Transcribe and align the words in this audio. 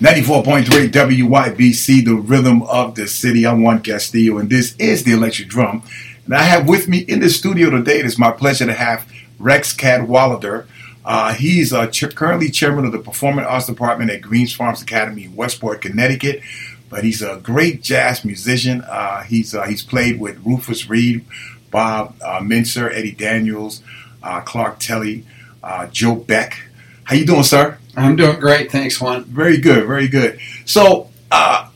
94.3 0.00 0.88
WYBC, 0.88 2.06
the 2.06 2.14
rhythm 2.14 2.62
of 2.62 2.94
the 2.94 3.06
city. 3.06 3.46
I'm 3.46 3.62
Juan 3.62 3.82
Castillo, 3.82 4.38
and 4.38 4.48
this 4.48 4.74
is 4.78 5.04
the 5.04 5.12
electric 5.12 5.48
drum. 5.48 5.82
And 6.24 6.34
I 6.34 6.40
have 6.40 6.66
with 6.66 6.88
me 6.88 7.00
in 7.00 7.20
the 7.20 7.28
studio 7.28 7.68
today, 7.68 7.98
it 7.98 8.06
is 8.06 8.18
my 8.18 8.30
pleasure 8.30 8.64
to 8.64 8.72
have 8.72 9.06
Rex 9.38 9.74
Cadwallader. 9.74 10.66
Uh, 11.04 11.34
he's 11.34 11.74
uh, 11.74 11.86
ch- 11.88 12.14
currently 12.14 12.48
chairman 12.48 12.86
of 12.86 12.92
the 12.92 12.98
Performing 12.98 13.44
Arts 13.44 13.66
Department 13.66 14.10
at 14.10 14.22
Greens 14.22 14.54
Farms 14.54 14.80
Academy 14.80 15.24
in 15.24 15.36
Westport, 15.36 15.82
Connecticut. 15.82 16.40
But 16.88 17.04
he's 17.04 17.20
a 17.20 17.38
great 17.42 17.82
jazz 17.82 18.24
musician. 18.24 18.80
Uh, 18.80 19.22
he's 19.24 19.54
uh, 19.54 19.66
he's 19.66 19.82
played 19.82 20.18
with 20.18 20.42
Rufus 20.46 20.88
Reid, 20.88 21.26
Bob 21.70 22.14
uh, 22.24 22.40
Eddie 22.42 23.12
Daniels, 23.12 23.82
uh, 24.22 24.40
Clark 24.40 24.78
Terry, 24.78 25.26
uh, 25.62 25.88
Joe 25.88 26.14
Beck. 26.14 26.58
How 27.04 27.16
you 27.16 27.26
doing, 27.26 27.42
sir? 27.42 27.76
I'm 27.96 28.16
doing 28.16 28.38
great, 28.38 28.70
thanks, 28.70 29.00
Juan. 29.00 29.24
Very 29.24 29.58
good, 29.58 29.86
very 29.86 30.08
good. 30.08 30.40
So, 30.64 31.10
uh, 31.30 31.68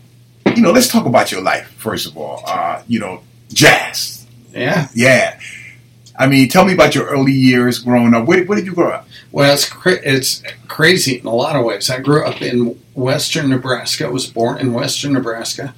you 0.54 0.62
know, 0.62 0.72
let's 0.72 0.88
talk 0.88 1.06
about 1.06 1.32
your 1.32 1.42
life 1.42 1.68
first 1.76 2.06
of 2.06 2.16
all. 2.16 2.42
Uh, 2.46 2.82
you 2.86 3.00
know, 3.00 3.22
jazz. 3.52 4.26
Yeah. 4.52 4.88
Yeah. 4.94 5.38
I 6.16 6.28
mean, 6.28 6.48
tell 6.48 6.64
me 6.64 6.72
about 6.72 6.94
your 6.94 7.06
early 7.06 7.32
years 7.32 7.80
growing 7.80 8.14
up. 8.14 8.26
Where, 8.26 8.44
where 8.44 8.56
did 8.56 8.66
you 8.66 8.74
grow 8.74 8.90
up? 8.90 9.08
Well, 9.32 9.52
it's 9.52 9.68
cra- 9.68 10.00
it's 10.04 10.42
crazy 10.68 11.18
in 11.18 11.26
a 11.26 11.34
lot 11.34 11.56
of 11.56 11.64
ways. 11.64 11.90
I 11.90 11.98
grew 11.98 12.24
up 12.24 12.40
in 12.40 12.80
western 12.94 13.50
Nebraska. 13.50 14.06
I 14.06 14.10
was 14.10 14.26
born 14.28 14.58
in 14.58 14.72
western 14.72 15.12
Nebraska. 15.14 15.74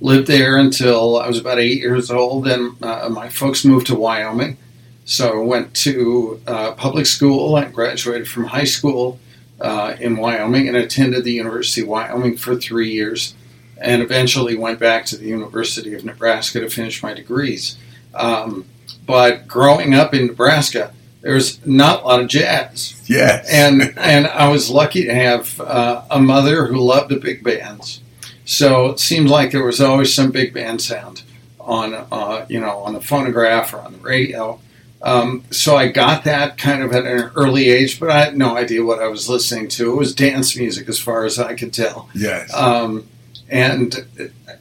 Lived 0.00 0.28
there 0.28 0.56
until 0.56 1.18
I 1.18 1.26
was 1.26 1.38
about 1.38 1.58
eight 1.58 1.78
years 1.80 2.10
old. 2.10 2.44
Then 2.44 2.76
uh, 2.80 3.08
my 3.10 3.28
folks 3.28 3.64
moved 3.64 3.88
to 3.88 3.96
Wyoming. 3.96 4.56
So 5.04 5.42
I 5.42 5.44
went 5.44 5.74
to 5.76 6.40
uh, 6.46 6.72
public 6.72 7.06
school. 7.06 7.56
I 7.56 7.64
graduated 7.64 8.28
from 8.28 8.44
high 8.44 8.64
school 8.64 9.18
uh, 9.60 9.94
in 10.00 10.16
Wyoming 10.16 10.68
and 10.68 10.76
attended 10.76 11.24
the 11.24 11.32
University 11.32 11.82
of 11.82 11.88
Wyoming 11.88 12.36
for 12.36 12.56
three 12.56 12.90
years, 12.90 13.34
and 13.80 14.02
eventually 14.02 14.56
went 14.56 14.78
back 14.78 15.04
to 15.06 15.16
the 15.16 15.26
University 15.26 15.94
of 15.94 16.04
Nebraska 16.04 16.60
to 16.60 16.70
finish 16.70 17.02
my 17.02 17.14
degrees. 17.14 17.76
Um, 18.14 18.66
but 19.06 19.46
growing 19.46 19.94
up 19.94 20.14
in 20.14 20.26
Nebraska, 20.26 20.92
there's 21.20 21.64
not 21.66 22.02
a 22.02 22.06
lot 22.06 22.20
of 22.20 22.28
jazz, 22.28 23.00
Yes. 23.06 23.48
and 23.52 23.92
and 23.98 24.26
I 24.26 24.48
was 24.48 24.70
lucky 24.70 25.04
to 25.04 25.14
have 25.14 25.60
uh, 25.60 26.02
a 26.10 26.18
mother 26.20 26.66
who 26.66 26.78
loved 26.80 27.10
the 27.10 27.16
big 27.16 27.44
bands. 27.44 28.00
So 28.46 28.86
it 28.86 28.98
seemed 29.00 29.28
like 29.28 29.52
there 29.52 29.64
was 29.64 29.80
always 29.80 30.12
some 30.14 30.30
big 30.32 30.52
band 30.54 30.80
sound 30.80 31.22
on 31.60 31.94
uh, 31.94 32.46
you 32.48 32.58
know 32.58 32.78
on 32.78 32.94
the 32.94 33.00
phonograph 33.00 33.74
or 33.74 33.78
on 33.80 33.92
the 33.92 33.98
radio. 33.98 34.60
Um, 35.02 35.44
so 35.50 35.76
I 35.76 35.88
got 35.88 36.24
that 36.24 36.58
kind 36.58 36.82
of 36.82 36.92
at 36.92 37.06
an 37.06 37.30
early 37.34 37.70
age, 37.70 37.98
but 37.98 38.10
I 38.10 38.20
had 38.22 38.36
no 38.36 38.56
idea 38.56 38.84
what 38.84 39.00
I 39.00 39.08
was 39.08 39.28
listening 39.28 39.68
to. 39.68 39.90
It 39.92 39.96
was 39.96 40.14
dance 40.14 40.56
music, 40.56 40.88
as 40.88 40.98
far 40.98 41.24
as 41.24 41.38
I 41.38 41.54
could 41.54 41.72
tell. 41.72 42.08
yes. 42.14 42.52
Um, 42.54 43.08
and 43.48 44.06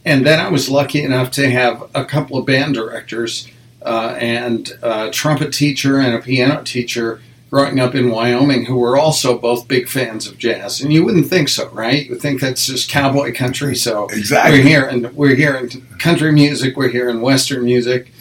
and 0.06 0.26
then 0.26 0.40
I 0.40 0.50
was 0.50 0.70
lucky 0.70 1.04
enough 1.04 1.30
to 1.32 1.50
have 1.52 1.90
a 1.94 2.06
couple 2.06 2.38
of 2.38 2.45
band 2.45 2.73
directors 2.73 3.48
uh, 3.84 4.16
and 4.20 4.72
a 4.82 5.10
trumpet 5.11 5.54
teacher 5.54 5.99
and 5.99 6.16
a 6.16 6.20
piano 6.20 6.64
teacher 6.64 7.22
growing 7.52 7.80
up 7.80 7.94
in 7.95 8.10
Wyoming 8.10 8.66
who 8.66 8.78
were 8.78 8.98
also 8.98 9.38
both 9.38 9.67
big 9.67 9.88
fans 9.88 10.26
of 10.28 10.38
jazz. 10.38 10.82
And 10.82 10.92
you 10.94 11.04
wouldn't 11.04 11.28
think 11.28 11.49
so, 11.49 11.67
right? 11.70 12.05
You 12.05 12.11
would 12.11 12.22
think 12.22 12.42
that's 12.42 12.66
just 12.67 12.89
cowboy 12.89 13.33
country. 13.33 13.76
So 13.76 14.05
Exactly. 14.11 14.60
we're 14.60 14.66
here 14.67 14.86
and 14.86 15.11
we're 15.16 15.36
here 15.36 15.55
in 15.55 15.70
country 15.99 16.32
music, 16.32 16.76
we're 16.78 16.89
here 16.89 17.10
in 17.10 17.22
western 17.22 17.64
music, 17.66 18.11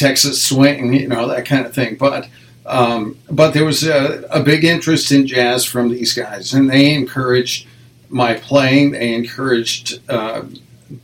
Texas 0.00 0.42
swing, 0.42 0.92
you 0.94 1.08
know 1.08 1.28
that 1.28 1.44
kind 1.46 1.64
of 1.66 1.74
thing. 1.74 1.96
But 1.96 2.28
um, 2.66 3.16
but 3.30 3.52
there 3.54 3.64
was 3.64 3.82
a, 3.86 4.24
a 4.30 4.42
big 4.42 4.64
interest 4.64 5.12
in 5.12 5.26
jazz 5.26 5.64
from 5.64 5.88
these 5.90 6.12
guys, 6.12 6.52
and 6.54 6.68
they 6.70 6.92
encouraged 6.94 7.66
my 8.08 8.34
playing. 8.34 8.92
They 8.92 9.14
encouraged 9.14 10.00
uh, 10.08 10.42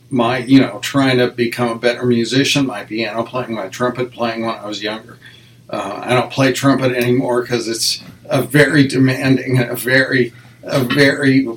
my, 0.09 0.39
you 0.39 0.59
know, 0.59 0.79
trying 0.79 1.17
to 1.19 1.27
become 1.31 1.69
a 1.69 1.75
better 1.79 2.05
musician. 2.05 2.65
My 2.67 2.83
piano 2.83 3.23
playing, 3.23 3.53
my 3.53 3.67
trumpet 3.69 4.11
playing 4.11 4.45
when 4.45 4.55
I 4.55 4.65
was 4.65 4.81
younger. 4.83 5.17
Uh, 5.69 6.01
I 6.03 6.13
don't 6.13 6.31
play 6.31 6.53
trumpet 6.53 6.91
anymore 6.93 7.41
because 7.41 7.67
it's 7.67 8.01
a 8.29 8.41
very 8.41 8.87
demanding, 8.87 9.57
and 9.59 9.69
a 9.69 9.75
very, 9.75 10.33
a 10.63 10.81
very 10.83 11.47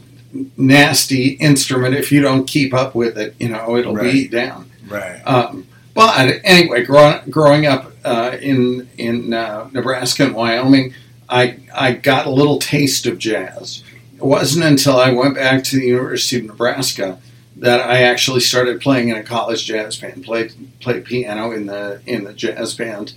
nasty 0.57 1.31
instrument. 1.51 1.95
If 1.95 2.11
you 2.13 2.21
don't 2.21 2.47
keep 2.47 2.73
up 2.75 2.95
with 2.95 3.17
it, 3.19 3.35
you 3.39 3.49
know, 3.49 3.77
it'll 3.77 3.95
Right. 3.95 4.13
beat 4.13 4.23
you 4.25 4.29
down. 4.29 4.71
right. 4.89 5.21
Um, 5.27 5.67
but 6.01 6.41
anyway, 6.45 6.83
growing, 6.83 7.21
growing 7.29 7.67
up 7.67 7.93
uh, 8.07 8.35
in 8.41 8.89
in 8.97 9.35
uh, 9.35 9.69
Nebraska 9.71 10.25
and 10.25 10.35
Wyoming, 10.35 10.95
I 11.29 11.59
I 11.75 11.93
got 11.93 12.25
a 12.25 12.31
little 12.31 12.59
taste 12.59 13.05
of 13.05 13.19
jazz. 13.19 13.85
It 14.17 14.25
wasn't 14.25 14.65
until 14.65 14.97
I 14.97 15.13
went 15.13 15.35
back 15.35 15.63
to 15.65 15.77
the 15.77 15.87
University 15.89 16.39
of 16.39 16.47
Nebraska 16.47 17.19
that 17.57 17.81
I 17.81 18.05
actually 18.05 18.41
started 18.41 18.81
playing 18.81 19.11
in 19.11 19.17
a 19.17 19.23
college 19.23 19.67
jazz 19.67 19.99
band. 19.99 20.25
played 20.25 20.55
played 20.81 21.05
piano 21.05 21.53
in 21.53 21.67
the 21.67 22.01
in 22.07 22.25
the 22.25 22.33
jazz 22.33 22.75
band, 22.75 23.13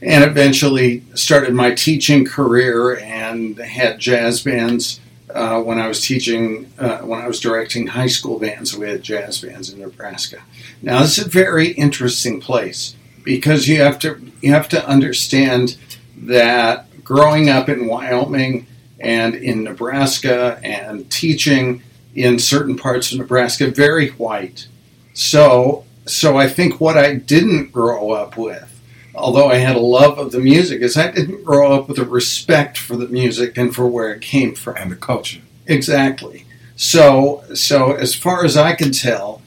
and 0.00 0.22
eventually 0.22 1.02
started 1.14 1.52
my 1.54 1.72
teaching 1.72 2.24
career 2.24 2.98
and 2.98 3.58
had 3.58 3.98
jazz 3.98 4.44
bands. 4.44 5.00
Uh, 5.34 5.62
when 5.62 5.78
I 5.78 5.88
was 5.88 6.00
teaching, 6.04 6.72
uh, 6.78 6.98
when 6.98 7.20
I 7.20 7.26
was 7.26 7.40
directing 7.40 7.86
high 7.86 8.08
school 8.08 8.38
bands, 8.38 8.76
we 8.76 8.88
had 8.88 9.02
jazz 9.02 9.40
bands 9.40 9.72
in 9.72 9.80
Nebraska. 9.80 10.42
Now, 10.82 11.02
is 11.02 11.18
a 11.18 11.28
very 11.28 11.68
interesting 11.68 12.40
place 12.40 12.94
because 13.24 13.68
you 13.68 13.80
have 13.80 13.98
to 14.00 14.20
you 14.40 14.52
have 14.52 14.68
to 14.70 14.86
understand 14.86 15.76
that 16.16 17.04
growing 17.04 17.48
up 17.48 17.68
in 17.68 17.86
Wyoming 17.86 18.66
and 19.00 19.34
in 19.34 19.64
Nebraska 19.64 20.60
and 20.62 21.10
teaching 21.10 21.82
in 22.14 22.38
certain 22.38 22.76
parts 22.76 23.12
of 23.12 23.18
Nebraska, 23.18 23.68
very 23.68 24.10
white. 24.10 24.68
So, 25.14 25.84
so 26.06 26.36
I 26.36 26.48
think 26.48 26.80
what 26.80 26.96
I 26.96 27.14
didn't 27.14 27.72
grow 27.72 28.12
up 28.12 28.36
with, 28.36 28.71
although 29.14 29.48
I 29.48 29.56
had 29.56 29.76
a 29.76 29.80
love 29.80 30.18
of 30.18 30.32
the 30.32 30.40
music, 30.40 30.80
is 30.80 30.96
I 30.96 31.10
didn't 31.10 31.44
grow 31.44 31.72
up 31.72 31.88
with 31.88 31.98
a 31.98 32.04
respect 32.04 32.78
for 32.78 32.96
the 32.96 33.08
music 33.08 33.56
and 33.56 33.74
for 33.74 33.86
where 33.86 34.12
it 34.12 34.22
came 34.22 34.54
from. 34.54 34.76
and 34.76 34.90
the 34.90 34.96
culture. 34.96 35.40
Exactly. 35.66 36.46
So, 36.76 37.44
so 37.54 37.92
as 37.92 38.14
far 38.14 38.44
as 38.44 38.56
I 38.56 38.74
can 38.74 38.92
tell, 38.92 39.42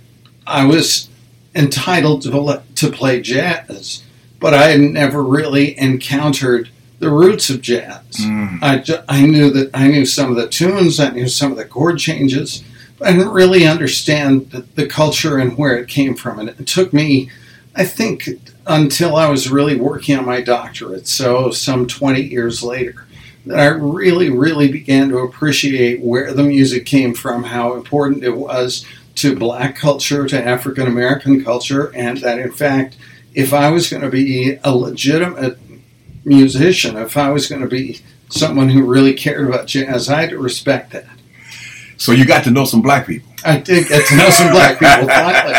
I 0.47 0.65
was 0.65 1.09
entitled 1.53 2.21
to, 2.23 2.63
to 2.75 2.91
play 2.91 3.21
jazz, 3.21 4.03
but 4.39 4.53
I 4.53 4.69
had 4.69 4.79
never 4.79 5.23
really 5.23 5.77
encountered 5.79 6.69
the 6.99 7.09
roots 7.09 7.49
of 7.49 7.61
jazz. 7.61 8.03
Mm. 8.19 8.59
I, 8.61 8.77
ju- 8.77 9.03
I 9.09 9.25
knew 9.25 9.49
that 9.51 9.71
I 9.73 9.87
knew 9.87 10.05
some 10.05 10.29
of 10.29 10.37
the 10.37 10.47
tunes, 10.47 10.99
I 10.99 11.09
knew 11.09 11.27
some 11.27 11.51
of 11.51 11.57
the 11.57 11.65
chord 11.65 11.99
changes, 11.99 12.63
but 12.97 13.07
I 13.07 13.11
didn't 13.11 13.33
really 13.33 13.67
understand 13.67 14.51
the, 14.51 14.61
the 14.75 14.87
culture 14.87 15.37
and 15.37 15.57
where 15.57 15.77
it 15.77 15.89
came 15.89 16.15
from. 16.15 16.39
And 16.39 16.49
it 16.49 16.67
took 16.67 16.93
me, 16.93 17.29
I 17.75 17.85
think, 17.85 18.29
until 18.67 19.15
I 19.15 19.29
was 19.29 19.49
really 19.49 19.75
working 19.75 20.17
on 20.17 20.25
my 20.25 20.41
doctorate, 20.41 21.07
so 21.07 21.51
some 21.51 21.87
20 21.87 22.21
years 22.21 22.63
later, 22.63 23.05
that 23.45 23.59
I 23.59 23.67
really, 23.67 24.29
really 24.29 24.71
began 24.71 25.09
to 25.09 25.19
appreciate 25.19 26.01
where 26.01 26.33
the 26.33 26.43
music 26.43 26.85
came 26.85 27.13
from, 27.13 27.43
how 27.43 27.73
important 27.73 28.23
it 28.23 28.35
was 28.35 28.85
to 29.15 29.35
black 29.35 29.75
culture, 29.75 30.27
to 30.27 30.43
African 30.43 30.87
American 30.87 31.43
culture, 31.43 31.95
and 31.95 32.17
that 32.17 32.39
in 32.39 32.51
fact, 32.51 32.97
if 33.33 33.53
I 33.53 33.69
was 33.69 33.89
going 33.89 34.01
to 34.01 34.09
be 34.09 34.57
a 34.63 34.75
legitimate 34.75 35.59
musician, 36.23 36.97
if 36.97 37.17
I 37.17 37.29
was 37.29 37.47
going 37.47 37.61
to 37.61 37.67
be 37.67 38.01
someone 38.29 38.69
who 38.69 38.83
really 38.83 39.13
cared 39.13 39.47
about 39.47 39.67
jazz, 39.67 40.09
I 40.09 40.21
had 40.21 40.31
to 40.31 40.39
respect 40.39 40.91
that. 40.91 41.07
So 41.97 42.11
you 42.11 42.25
got 42.25 42.43
to 42.45 42.51
know 42.51 42.65
some 42.65 42.81
black 42.81 43.07
people. 43.07 43.34
I 43.45 43.57
did 43.59 43.87
get 43.87 44.05
to 44.07 44.17
know 44.17 44.29
some 44.29 44.51
black 44.51 44.79
people 44.79 45.07
finally, 45.07 45.53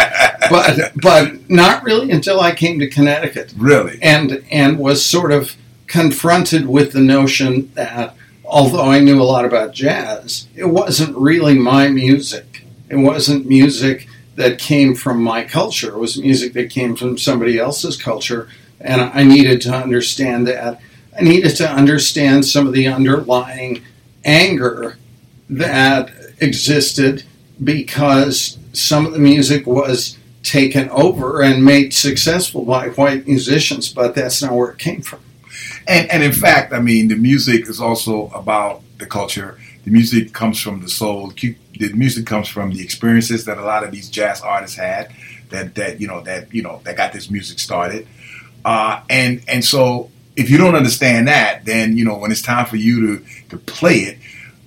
but 0.51 0.93
but 1.01 1.51
not 1.51 1.83
really 1.85 2.11
until 2.11 2.41
I 2.41 2.55
came 2.55 2.79
to 2.81 2.89
Connecticut 2.89 3.55
Really? 3.57 3.99
and 4.03 4.45
and 4.51 4.79
was 4.79 5.05
sort 5.05 5.33
of 5.33 5.55
confronted 5.87 6.67
with 6.67 6.93
the 6.93 7.01
notion 7.01 7.71
that 7.75 8.15
although 8.45 8.85
I 8.91 9.01
knew 9.01 9.21
a 9.21 9.25
lot 9.25 9.45
about 9.45 9.73
jazz, 9.73 10.49
it 10.55 10.67
wasn't 10.67 11.17
really 11.17 11.55
my 11.55 11.89
music. 11.89 12.65
It 12.89 12.97
wasn't 12.97 13.47
music 13.47 14.09
that 14.37 14.59
came 14.59 14.95
from 14.95 15.23
my 15.23 15.45
culture. 15.45 15.95
It 15.95 15.99
was 15.99 16.19
music 16.19 16.53
that 16.53 16.71
came 16.71 16.95
from 16.97 17.19
somebody 17.19 17.59
else's 17.59 17.97
culture, 18.01 18.49
and 18.81 19.01
I 19.01 19.25
needed 19.25 19.61
to 19.63 19.75
understand 19.75 20.47
that. 20.47 20.81
I 21.19 21.23
needed 21.23 21.57
to 21.57 21.69
understand 21.71 22.45
some 22.45 22.67
of 22.67 22.75
the 22.75 22.87
underlying 22.89 23.83
anger 24.25 24.99
that 25.49 26.11
existed 26.41 27.25
because 27.63 28.59
some 28.73 29.07
of 29.07 29.13
the 29.13 29.19
music 29.19 29.67
was 29.67 30.19
taken 30.43 30.89
over 30.91 31.43
and 31.43 31.65
made 31.65 31.93
successful 31.93 32.65
by 32.65 32.89
white 32.91 33.27
musicians, 33.27 33.93
but 33.93 34.15
that's 34.15 34.43
not 34.43 34.53
where 34.53 34.71
it 34.71 34.79
came 34.79 35.03
from. 35.03 35.21
And 35.89 36.11
and 36.11 36.23
in 36.23 36.33
fact, 36.33 36.73
I 36.73 36.81
mean, 36.81 37.09
the 37.09 37.17
music 37.17 37.69
is 37.69 37.81
also 37.81 38.29
about 38.29 38.83
the 38.99 39.07
culture. 39.07 39.59
The 39.85 39.91
music 39.91 40.33
comes 40.33 40.61
from 40.61 40.81
the 40.81 40.89
soul. 40.89 41.33
The 41.39 41.93
music 41.93 42.27
comes 42.27 42.49
from 42.49 42.73
the 42.73 42.83
experiences 42.83 43.45
that 43.45 43.59
a 43.59 43.63
lot 43.63 43.85
of 43.85 43.93
these 43.93 44.09
jazz 44.09 44.41
artists 44.41 44.77
had. 44.77 45.13
That 45.51 45.75
that 45.77 46.01
you 46.01 46.09
know 46.09 46.23
that 46.23 46.53
you 46.53 46.63
know 46.63 46.81
that 46.85 46.97
got 46.97 47.13
this 47.13 47.31
music 47.31 47.59
started. 47.59 48.07
Uh, 48.65 49.03
and 49.09 49.43
and 49.47 49.65
so 49.65 50.11
if 50.37 50.51
you 50.51 50.59
don't 50.59 50.75
understand 50.75 51.29
that, 51.29 51.65
then 51.65 51.97
you 51.97 52.05
know 52.05 52.19
when 52.19 52.31
it's 52.33 52.43
time 52.43 52.67
for 52.67 52.77
you 52.77 53.19
to 53.19 53.25
to 53.51 53.59
play 53.59 53.99
it, 53.99 54.19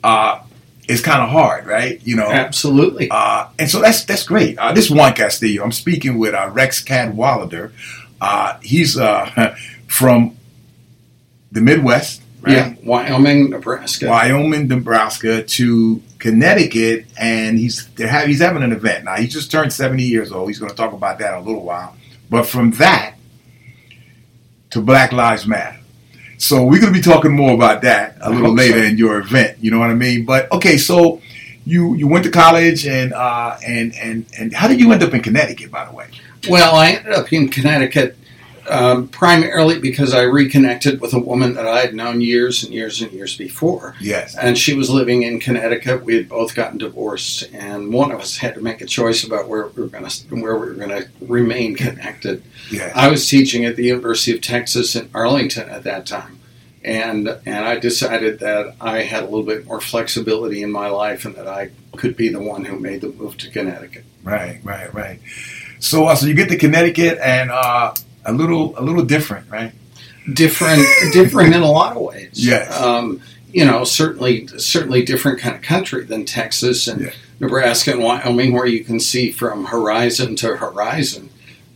uh, 0.04 0.42
it's 0.90 1.02
kind 1.02 1.22
of 1.22 1.30
hard, 1.30 1.68
right? 1.68 2.02
You 2.04 2.16
know, 2.16 2.32
absolutely. 2.32 3.10
Uh, 3.12 3.48
and 3.60 3.70
so 3.70 3.80
that's 3.80 4.04
that's 4.06 4.24
great. 4.24 4.58
Uh, 4.58 4.74
this 4.74 4.86
is 4.86 4.92
Juan 4.92 5.14
Castillo. 5.14 5.64
I'm 5.64 5.72
speaking 5.72 6.18
with 6.18 6.34
uh, 6.34 6.50
Rex 6.52 6.82
Cadwallader. 6.82 7.72
Uh, 8.20 8.58
he's 8.64 8.98
uh, 8.98 9.56
from 9.88 10.36
the 11.52 11.62
Midwest, 11.62 12.24
right? 12.42 12.54
Yeah, 12.54 12.74
Wyoming, 12.84 13.52
Nebraska. 13.52 14.08
Wyoming, 14.10 14.68
Nebraska 14.68 15.44
to 15.44 16.02
Connecticut, 16.18 17.06
and 17.20 17.60
he's 17.60 17.88
ha- 18.00 18.26
he's 18.26 18.42
having 18.42 18.64
an 18.64 18.72
event 18.72 19.06
now. 19.06 19.16
He 19.16 19.28
just 19.28 19.52
turned 19.52 19.72
70 19.72 20.02
years 20.02 20.32
old. 20.32 20.50
He's 20.50 20.58
going 20.58 20.72
to 20.72 20.76
talk 20.76 20.94
about 20.94 21.20
that 21.20 21.34
in 21.36 21.40
a 21.40 21.44
little 21.44 21.64
while. 21.64 21.96
But 22.32 22.48
from 22.48 22.72
that 22.72 23.14
to 24.72 24.82
Black 24.82 25.12
Lives 25.12 25.46
Matter. 25.46 25.80
So 26.40 26.64
we're 26.64 26.80
going 26.80 26.94
to 26.94 26.98
be 26.98 27.04
talking 27.04 27.36
more 27.36 27.54
about 27.54 27.82
that 27.82 28.18
a 28.22 28.32
little 28.32 28.54
later 28.54 28.80
so. 28.80 28.86
in 28.86 28.98
your 28.98 29.20
event. 29.20 29.58
You 29.60 29.72
know 29.72 29.80
what 29.80 29.90
I 29.90 29.94
mean? 29.94 30.26
But 30.26 30.50
okay, 30.54 30.78
so 30.78 31.22
you 31.66 31.96
you 31.96 32.08
went 32.08 32.24
to 32.24 32.32
college 32.32 32.88
and 32.88 33.12
uh, 33.12 33.58
and 33.64 33.94
and 33.96 34.26
and 34.38 34.54
how 34.54 34.70
did 34.70 34.80
you 34.80 34.92
end 34.94 35.04
up 35.04 35.14
in 35.14 35.22
Connecticut? 35.22 35.70
By 35.70 35.84
the 35.84 35.92
way. 35.92 36.08
Well, 36.50 36.76
I 36.76 36.92
ended 36.92 37.14
up 37.14 37.32
in 37.34 37.50
Connecticut 37.50 38.18
um, 38.70 39.08
primarily 39.08 39.80
because 39.80 40.14
I 40.14 40.24
reconnected 40.24 41.02
with 41.02 41.14
a 41.14 41.20
woman 41.20 41.54
that 41.56 41.68
I 41.68 41.80
had 41.80 41.94
known 41.94 42.22
years 42.22 42.64
and 42.64 42.74
years 42.74 43.02
and 43.02 43.12
years 43.12 43.38
before. 43.38 43.96
Yes. 44.00 44.36
And 44.36 44.58
she 44.58 44.74
was 44.74 44.90
living 44.90 45.24
in 45.24 45.40
Connecticut. 45.40 46.04
We 46.04 46.16
had 46.16 46.30
both 46.30 46.56
gotten 46.56 46.78
divorced, 46.78 47.50
and 47.54 47.92
one 47.94 48.12
of 48.12 48.20
us 48.20 48.38
had 48.38 48.56
to 48.56 48.62
make 48.62 48.82
a 48.82 48.86
choice 48.86 49.24
about 49.24 49.48
where 49.48 49.68
we 49.68 49.84
were 49.84 49.90
going 49.90 50.06
to 50.06 50.36
where 50.36 50.58
we 50.58 50.68
were 50.68 50.74
going 50.74 50.90
to 50.90 51.10
remain 51.22 51.76
connected. 51.76 52.44
Yes. 52.72 52.92
I 52.96 53.10
was 53.10 53.28
teaching 53.28 53.66
at 53.66 53.76
the 53.76 53.86
University 53.86 54.34
of 54.34 54.42
Texas 54.42 54.96
in 54.96 55.10
Arlington 55.14 55.70
at 55.70 55.84
that 55.84 56.06
time. 56.06 56.40
And, 56.82 57.28
and 57.46 57.66
I 57.66 57.78
decided 57.78 58.40
that 58.40 58.76
I 58.80 59.02
had 59.02 59.24
a 59.24 59.26
little 59.26 59.44
bit 59.44 59.66
more 59.66 59.82
flexibility 59.82 60.64
in 60.64 60.72
my 60.72 60.88
life 60.88 61.26
and 61.26 61.36
that 61.36 61.46
I 61.46 61.72
could 61.98 62.16
be 62.16 62.30
the 62.30 62.40
one 62.40 62.64
who 62.64 62.80
made 62.80 63.02
the 63.02 63.10
move 63.10 63.38
to 63.40 63.50
Connecticut. 63.50 64.06
Right, 64.24 64.62
right, 64.64 64.94
right. 64.94 65.20
So, 65.80 66.06
uh, 66.06 66.16
so 66.16 66.26
you 66.26 66.34
get 66.34 66.50
to 66.50 66.58
Connecticut, 66.58 67.20
and 67.22 67.52
uh, 67.52 67.94
a 68.30 68.32
little 68.32 68.78
a 68.78 68.82
little 68.82 69.04
different, 69.04 69.50
right? 69.50 69.72
Different, 70.34 70.86
different 71.12 71.56
in 71.56 71.62
a 71.62 71.72
lot 71.72 71.96
of 71.96 72.04
ways. 72.04 72.30
Yes. 72.34 72.80
Um, 72.80 73.22
you 73.52 73.66
know, 73.66 73.84
certainly, 73.84 74.46
certainly 74.48 75.04
different 75.04 75.40
kind 75.40 75.56
of 75.56 75.62
country 75.64 76.04
than 76.04 76.26
Texas 76.26 76.88
and 76.88 77.02
yeah. 77.02 77.12
Nebraska 77.40 77.92
and 77.92 78.04
Wyoming, 78.04 78.54
where 78.54 78.68
you 78.68 78.84
can 78.84 79.00
see 79.00 79.32
from 79.32 79.66
horizon 79.66 80.36
to 80.38 80.58
horizon. 80.58 81.30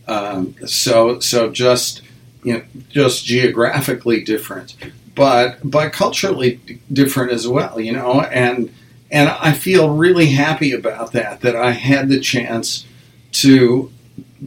Um, 0.06 0.54
so, 0.66 1.18
so 1.18 1.50
just 1.50 2.02
you 2.44 2.52
know, 2.52 2.62
just 2.90 3.24
geographically 3.24 4.22
different, 4.22 4.76
but 5.14 5.58
but 5.64 5.92
culturally 5.92 6.60
different 6.92 7.32
as 7.32 7.48
well. 7.48 7.80
You 7.80 7.92
know, 7.92 8.20
and 8.20 8.72
and 9.10 9.28
I 9.28 9.52
feel 9.52 9.90
really 9.90 10.26
happy 10.26 10.72
about 10.72 11.12
that. 11.12 11.40
That 11.40 11.56
I 11.56 11.72
had 11.72 12.08
the 12.08 12.20
chance 12.20 12.86
to 13.32 13.90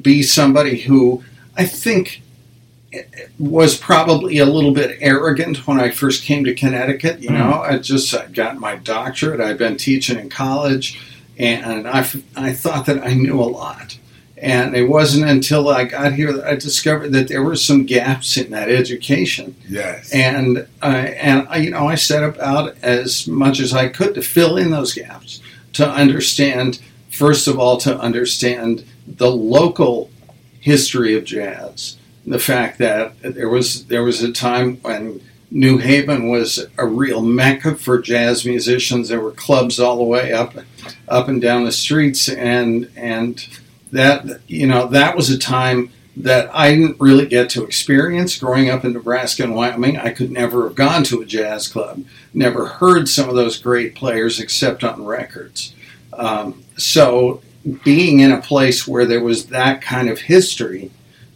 be 0.01 0.23
somebody 0.23 0.77
who 0.81 1.23
I 1.57 1.65
think 1.65 2.21
was 3.37 3.77
probably 3.77 4.37
a 4.37 4.45
little 4.45 4.73
bit 4.73 4.97
arrogant 5.01 5.67
when 5.67 5.79
I 5.79 5.91
first 5.91 6.23
came 6.23 6.45
to 6.45 6.53
Connecticut. 6.53 7.19
You 7.19 7.31
know, 7.31 7.51
mm. 7.53 7.71
I 7.71 7.77
just 7.79 8.13
I 8.13 8.27
got 8.27 8.59
my 8.59 8.75
doctorate. 8.77 9.41
I'd 9.41 9.57
been 9.57 9.77
teaching 9.77 10.19
in 10.19 10.29
college, 10.29 10.99
and 11.37 11.87
I, 11.87 12.07
I 12.35 12.53
thought 12.53 12.85
that 12.85 13.03
I 13.03 13.13
knew 13.13 13.41
a 13.41 13.43
lot. 13.43 13.97
And 14.39 14.75
it 14.75 14.83
wasn't 14.83 15.27
until 15.27 15.67
I 15.67 15.85
got 15.85 16.13
here 16.13 16.31
that 16.31 16.45
I 16.45 16.55
discovered 16.55 17.11
that 17.13 17.27
there 17.27 17.41
were 17.41 17.55
some 17.55 17.87
gaps 17.87 18.37
in 18.37 18.51
that 18.51 18.69
education. 18.69 19.55
Yes. 19.67 20.13
And 20.13 20.67
uh, 20.81 20.85
and 20.85 21.47
I, 21.49 21.57
you 21.57 21.71
know 21.71 21.87
I 21.87 21.95
set 21.95 22.23
about 22.23 22.77
as 22.83 23.27
much 23.27 23.59
as 23.59 23.73
I 23.73 23.87
could 23.87 24.13
to 24.13 24.21
fill 24.21 24.57
in 24.57 24.69
those 24.69 24.93
gaps 24.93 25.41
to 25.73 25.89
understand. 25.89 26.79
First 27.09 27.47
of 27.47 27.57
all, 27.57 27.77
to 27.77 27.97
understand 27.97 28.85
the 29.07 29.31
local 29.31 30.11
history 30.59 31.15
of 31.15 31.23
jazz. 31.23 31.97
The 32.25 32.39
fact 32.39 32.77
that 32.79 33.19
there 33.21 33.49
was 33.49 33.85
there 33.85 34.03
was 34.03 34.21
a 34.21 34.31
time 34.31 34.77
when 34.77 35.21
New 35.49 35.77
Haven 35.77 36.29
was 36.29 36.67
a 36.77 36.85
real 36.85 37.21
mecca 37.21 37.75
for 37.75 38.01
jazz 38.01 38.45
musicians. 38.45 39.09
There 39.09 39.21
were 39.21 39.31
clubs 39.31 39.79
all 39.79 39.97
the 39.97 40.03
way 40.03 40.33
up 40.33 40.55
up 41.07 41.27
and 41.29 41.41
down 41.41 41.63
the 41.63 41.71
streets, 41.71 42.27
and 42.27 42.91
and 42.97 43.47
that 43.91 44.41
you 44.47 44.67
know 44.67 44.87
that 44.87 45.15
was 45.15 45.29
a 45.29 45.37
time 45.37 45.89
that 46.17 46.49
I 46.53 46.71
didn't 46.71 46.99
really 46.99 47.27
get 47.27 47.49
to 47.51 47.63
experience 47.63 48.37
growing 48.37 48.69
up 48.69 48.83
in 48.83 48.93
Nebraska 48.93 49.43
and 49.43 49.55
Wyoming. 49.55 49.97
I 49.97 50.09
could 50.09 50.31
never 50.31 50.63
have 50.67 50.75
gone 50.75 51.03
to 51.05 51.21
a 51.21 51.25
jazz 51.25 51.67
club, 51.67 52.03
never 52.33 52.65
heard 52.65 53.07
some 53.07 53.29
of 53.29 53.35
those 53.35 53.57
great 53.59 53.95
players 53.95 54.39
except 54.39 54.83
on 54.83 55.05
records. 55.05 55.73
Um, 56.13 56.63
so 56.75 57.41
being 57.83 58.19
in 58.19 58.31
a 58.31 58.41
place 58.41 58.87
where 58.87 59.05
there 59.05 59.23
was 59.23 59.47
that 59.47 59.81
kind 59.81 60.09
of 60.09 60.21
history 60.21 60.91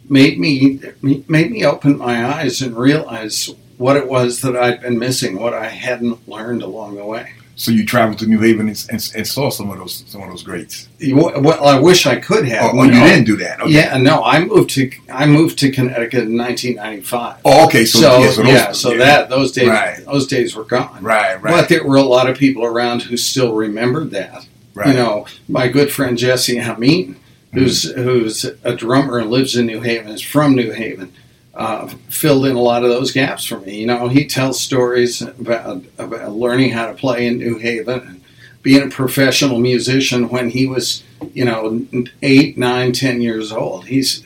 made 0.08 0.38
me 0.38 0.80
made 1.02 1.50
me 1.50 1.64
open 1.64 1.98
my 1.98 2.24
eyes 2.24 2.60
and 2.60 2.76
realize 2.76 3.50
what 3.78 3.96
it 3.96 4.08
was 4.08 4.40
that 4.42 4.56
I'd 4.56 4.80
been 4.80 4.98
missing, 4.98 5.38
what 5.38 5.54
I 5.54 5.68
hadn't 5.68 6.28
learned 6.28 6.62
along 6.62 6.96
the 6.96 7.04
way. 7.04 7.32
So 7.54 7.70
you 7.70 7.84
traveled 7.84 8.18
to 8.20 8.26
New 8.26 8.40
Haven 8.40 8.68
and, 8.68 8.86
and, 8.90 9.12
and 9.14 9.26
saw 9.26 9.50
some 9.50 9.70
of 9.70 9.78
those 9.78 10.04
some 10.06 10.22
of 10.22 10.30
those 10.30 10.42
greats. 10.42 10.88
Well, 11.12 11.62
I 11.62 11.78
wish 11.78 12.06
I 12.06 12.16
could 12.16 12.46
have. 12.48 12.74
Oh, 12.74 12.80
oh 12.80 12.84
you, 12.84 12.92
didn't 12.92 13.24
do 13.24 13.36
that? 13.36 13.60
Okay. 13.60 13.72
Yeah, 13.72 13.96
no. 13.98 14.24
I 14.24 14.42
moved 14.42 14.70
to 14.70 14.90
I 15.12 15.26
moved 15.26 15.58
to 15.58 15.70
Connecticut 15.70 16.24
in 16.24 16.36
1995. 16.36 17.40
Oh, 17.44 17.66
okay. 17.66 17.84
So, 17.84 18.00
so 18.00 18.18
yeah, 18.18 18.30
so, 18.30 18.42
those, 18.42 18.52
yeah, 18.52 18.72
so 18.72 18.90
yeah. 18.92 18.98
that 18.98 19.28
those 19.28 19.52
days 19.52 19.68
right. 19.68 20.04
those 20.04 20.26
days 20.26 20.56
were 20.56 20.64
gone. 20.64 21.02
Right, 21.02 21.40
right. 21.42 21.52
But 21.52 21.68
there 21.68 21.84
were 21.86 21.96
a 21.96 22.02
lot 22.02 22.28
of 22.28 22.38
people 22.38 22.64
around 22.64 23.02
who 23.02 23.16
still 23.16 23.54
remembered 23.54 24.10
that. 24.12 24.46
Right. 24.74 24.88
You 24.88 24.94
know, 24.94 25.26
my 25.48 25.68
good 25.68 25.92
friend 25.92 26.16
Jesse 26.16 26.56
Hameen, 26.56 27.16
who's 27.52 27.84
mm-hmm. 27.84 28.02
who's 28.02 28.44
a 28.44 28.74
drummer 28.74 29.18
and 29.18 29.30
lives 29.30 29.56
in 29.56 29.66
New 29.66 29.80
Haven, 29.80 30.10
is 30.12 30.22
from 30.22 30.54
New 30.54 30.72
Haven, 30.72 31.12
uh, 31.54 31.88
filled 32.08 32.46
in 32.46 32.56
a 32.56 32.62
lot 32.62 32.82
of 32.82 32.90
those 32.90 33.12
gaps 33.12 33.44
for 33.44 33.60
me. 33.60 33.80
You 33.80 33.86
know, 33.86 34.08
he 34.08 34.26
tells 34.26 34.60
stories 34.60 35.20
about 35.20 35.84
about 35.98 36.32
learning 36.32 36.70
how 36.70 36.86
to 36.86 36.94
play 36.94 37.26
in 37.26 37.38
New 37.38 37.58
Haven 37.58 38.00
and 38.00 38.24
being 38.62 38.82
a 38.82 38.88
professional 38.88 39.58
musician 39.58 40.28
when 40.28 40.50
he 40.50 40.66
was, 40.66 41.02
you 41.34 41.44
know, 41.44 41.84
eight, 42.22 42.56
nine, 42.56 42.92
ten 42.92 43.20
years 43.20 43.52
old. 43.52 43.86
He's 43.86 44.24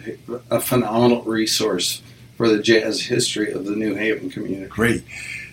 a 0.51 0.61
phenomenal 0.61 1.23
resource 1.23 2.03
for 2.37 2.49
the 2.49 2.63
jazz 2.63 3.01
history 3.03 3.51
of 3.51 3.65
the 3.65 3.75
New 3.75 3.95
Haven 3.95 4.31
community. 4.31 4.69
Great. 4.69 5.03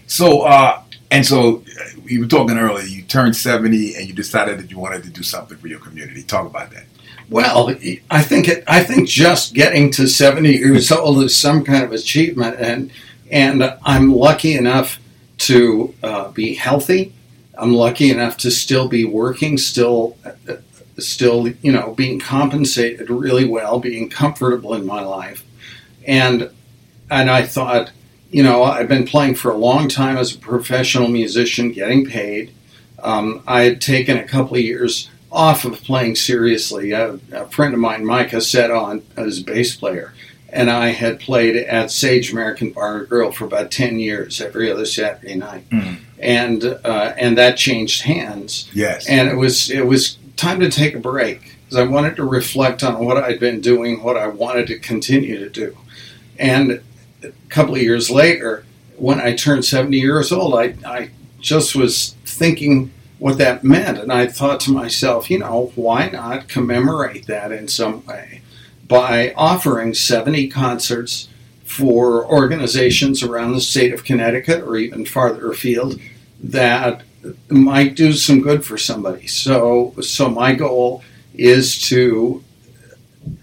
So, 0.06 0.42
uh, 0.42 0.84
and 1.12 1.26
so 1.26 1.64
we 2.06 2.18
were 2.18 2.28
talking 2.28 2.58
earlier. 2.58 2.86
You 2.86 3.04
turned 3.04 3.36
seventy, 3.36 3.96
and 3.96 4.08
you 4.08 4.14
decided 4.14 4.60
that 4.60 4.72
you 4.72 4.80
wanted 4.80 5.04
to 5.04 5.10
do 5.10 5.24
something 5.24 5.58
for 5.58 5.68
your 5.68 5.80
community. 5.80 6.24
Talk 6.24 6.48
about 6.48 6.72
that. 6.72 6.86
Well, 7.30 7.70
I 8.12 8.22
think 8.22 8.48
it, 8.48 8.64
I 8.68 8.84
think 8.84 9.08
just 9.08 9.54
getting 9.54 9.92
to 9.92 10.08
seventy 10.08 10.58
years 10.58 10.92
old 10.92 11.24
is 11.24 11.36
some 11.36 11.64
kind 11.64 11.84
of 11.84 11.92
achievement, 11.92 12.58
and 12.60 12.92
and 13.32 13.64
I'm 13.84 14.14
lucky 14.14 14.56
enough 14.56 15.00
to 15.40 15.94
uh, 16.04 16.32
be 16.32 16.54
healthy. 16.54 17.14
I'm 17.58 17.74
lucky 17.74 18.10
enough 18.10 18.38
to 18.38 18.52
still 18.52 18.88
be 18.88 19.06
working, 19.06 19.58
still, 19.58 20.18
uh, 20.26 20.56
still, 20.98 21.48
you 21.48 21.72
know, 21.72 21.94
being 21.94 22.20
compensated 22.20 23.10
really 23.10 23.46
well, 23.46 23.80
being 23.80 24.10
comfortable 24.10 24.74
in 24.74 24.86
my 24.86 25.02
life, 25.02 25.44
and 26.06 26.50
and 27.10 27.30
I 27.30 27.44
thought 27.44 27.92
you 28.34 28.42
know, 28.42 28.63
I've 28.63 28.88
been 28.88 29.06
playing 29.06 29.36
for 29.36 29.52
a 29.52 29.58
long 29.58 29.88
time 29.88 30.18
as 30.18 30.34
a 30.34 30.40
professional 30.40 31.08
musician, 31.08 31.72
getting 31.72 32.04
paid. 32.04 32.52
Um, 33.02 33.44
I 33.46 33.62
had 33.62 33.80
taken 33.80 34.18
a 34.18 34.28
couple 34.28 34.58
of 34.58 34.63
years 34.63 35.08
off 35.32 35.66
of 35.66 35.74
playing 35.84 36.16
seriously. 36.16 36.92
A, 36.92 37.20
a, 37.32 37.46
friend 37.50 37.75
of 37.75 37.80
mine, 37.80 38.04
Micah, 38.04 38.42
sat 38.42 38.72
on 38.72 39.04
as 39.16 39.40
a 39.40 39.44
bass 39.44 39.75
player, 39.75 40.16
and 40.50 40.72
I 40.72 40.90
had 40.90 41.20
played 41.20 41.56
at 41.56 41.92
Sage 41.92 42.32
American 42.32 42.72
Bar 42.72 43.00
and 43.00 43.10
Grill 43.10 43.32
for 43.32 43.46
about 43.46 43.70
ten 43.70 44.00
years, 44.00 44.42
every 44.42 44.72
other 44.72 44.88
Saturday 44.88 45.36
night, 45.36 45.70
mm. 45.70 46.00
and 46.18 46.63
uh, 46.63 47.13
and 47.16 47.38
that 47.38 47.56
changed 47.56 48.02
hands. 48.02 48.68
Yes, 48.74 49.08
and 49.08 49.30
it 49.30 49.36
was 49.36 49.70
it 49.70 49.86
was 49.86 50.18
time 50.38 50.60
to 50.60 50.72
take 50.72 50.96
a 50.96 51.00
break 51.00 51.56
because 51.66 51.78
I 51.78 51.84
wanted 51.84 52.16
to 52.16 52.24
reflect 52.24 52.82
on 52.82 53.06
what 53.06 53.18
I'd 53.18 53.40
been 53.40 53.62
doing, 53.62 54.02
what 54.02 54.18
I 54.18 54.28
wanted 54.28 54.66
to 54.68 54.80
continue 54.80 55.38
to 55.38 55.50
do, 55.50 55.78
and 56.40 56.82
a 57.24 57.32
couple 57.50 57.75
of 57.75 57.82
years 57.82 58.10
later, 58.10 58.65
when 58.98 59.20
I 59.20 59.36
turned 59.36 59.65
70 59.65 59.98
years 59.98 60.32
old, 60.32 60.56
I, 60.56 60.75
I 60.86 61.10
just 61.39 61.75
was 61.75 62.15
thinking 62.25 62.92
what 63.20 63.38
that 63.38 63.63
meant. 63.63 63.98
And 63.98 64.12
I 64.12 64.27
thought 64.27 64.60
to 64.62 64.72
myself, 64.72 65.30
you 65.30 65.39
know, 65.39 65.72
why 65.75 66.10
not 66.10 66.48
commemorate 66.48 67.27
that 67.27 67.51
in 67.51 67.68
some 67.68 68.06
way 68.06 68.42
by 68.88 69.34
offering 69.36 69.94
70 69.94 70.50
concerts 70.50 71.30
for 71.63 72.25
organizations 72.25 73.24
around 73.24 73.53
the 73.53 73.62
state 73.62 73.94
of 73.94 74.03
Connecticut 74.03 74.62
or 74.63 74.75
even 74.75 75.06
farther 75.06 75.51
afield 75.51 76.00
that 76.44 77.03
might 77.50 77.96
do 77.96 78.13
some 78.13 78.42
good 78.42 78.65
for 78.65 78.77
somebody. 78.77 79.27
So, 79.27 79.96
so 80.01 80.30
my 80.30 80.53
goal 80.53 81.03
is 81.34 81.82
to 81.89 82.44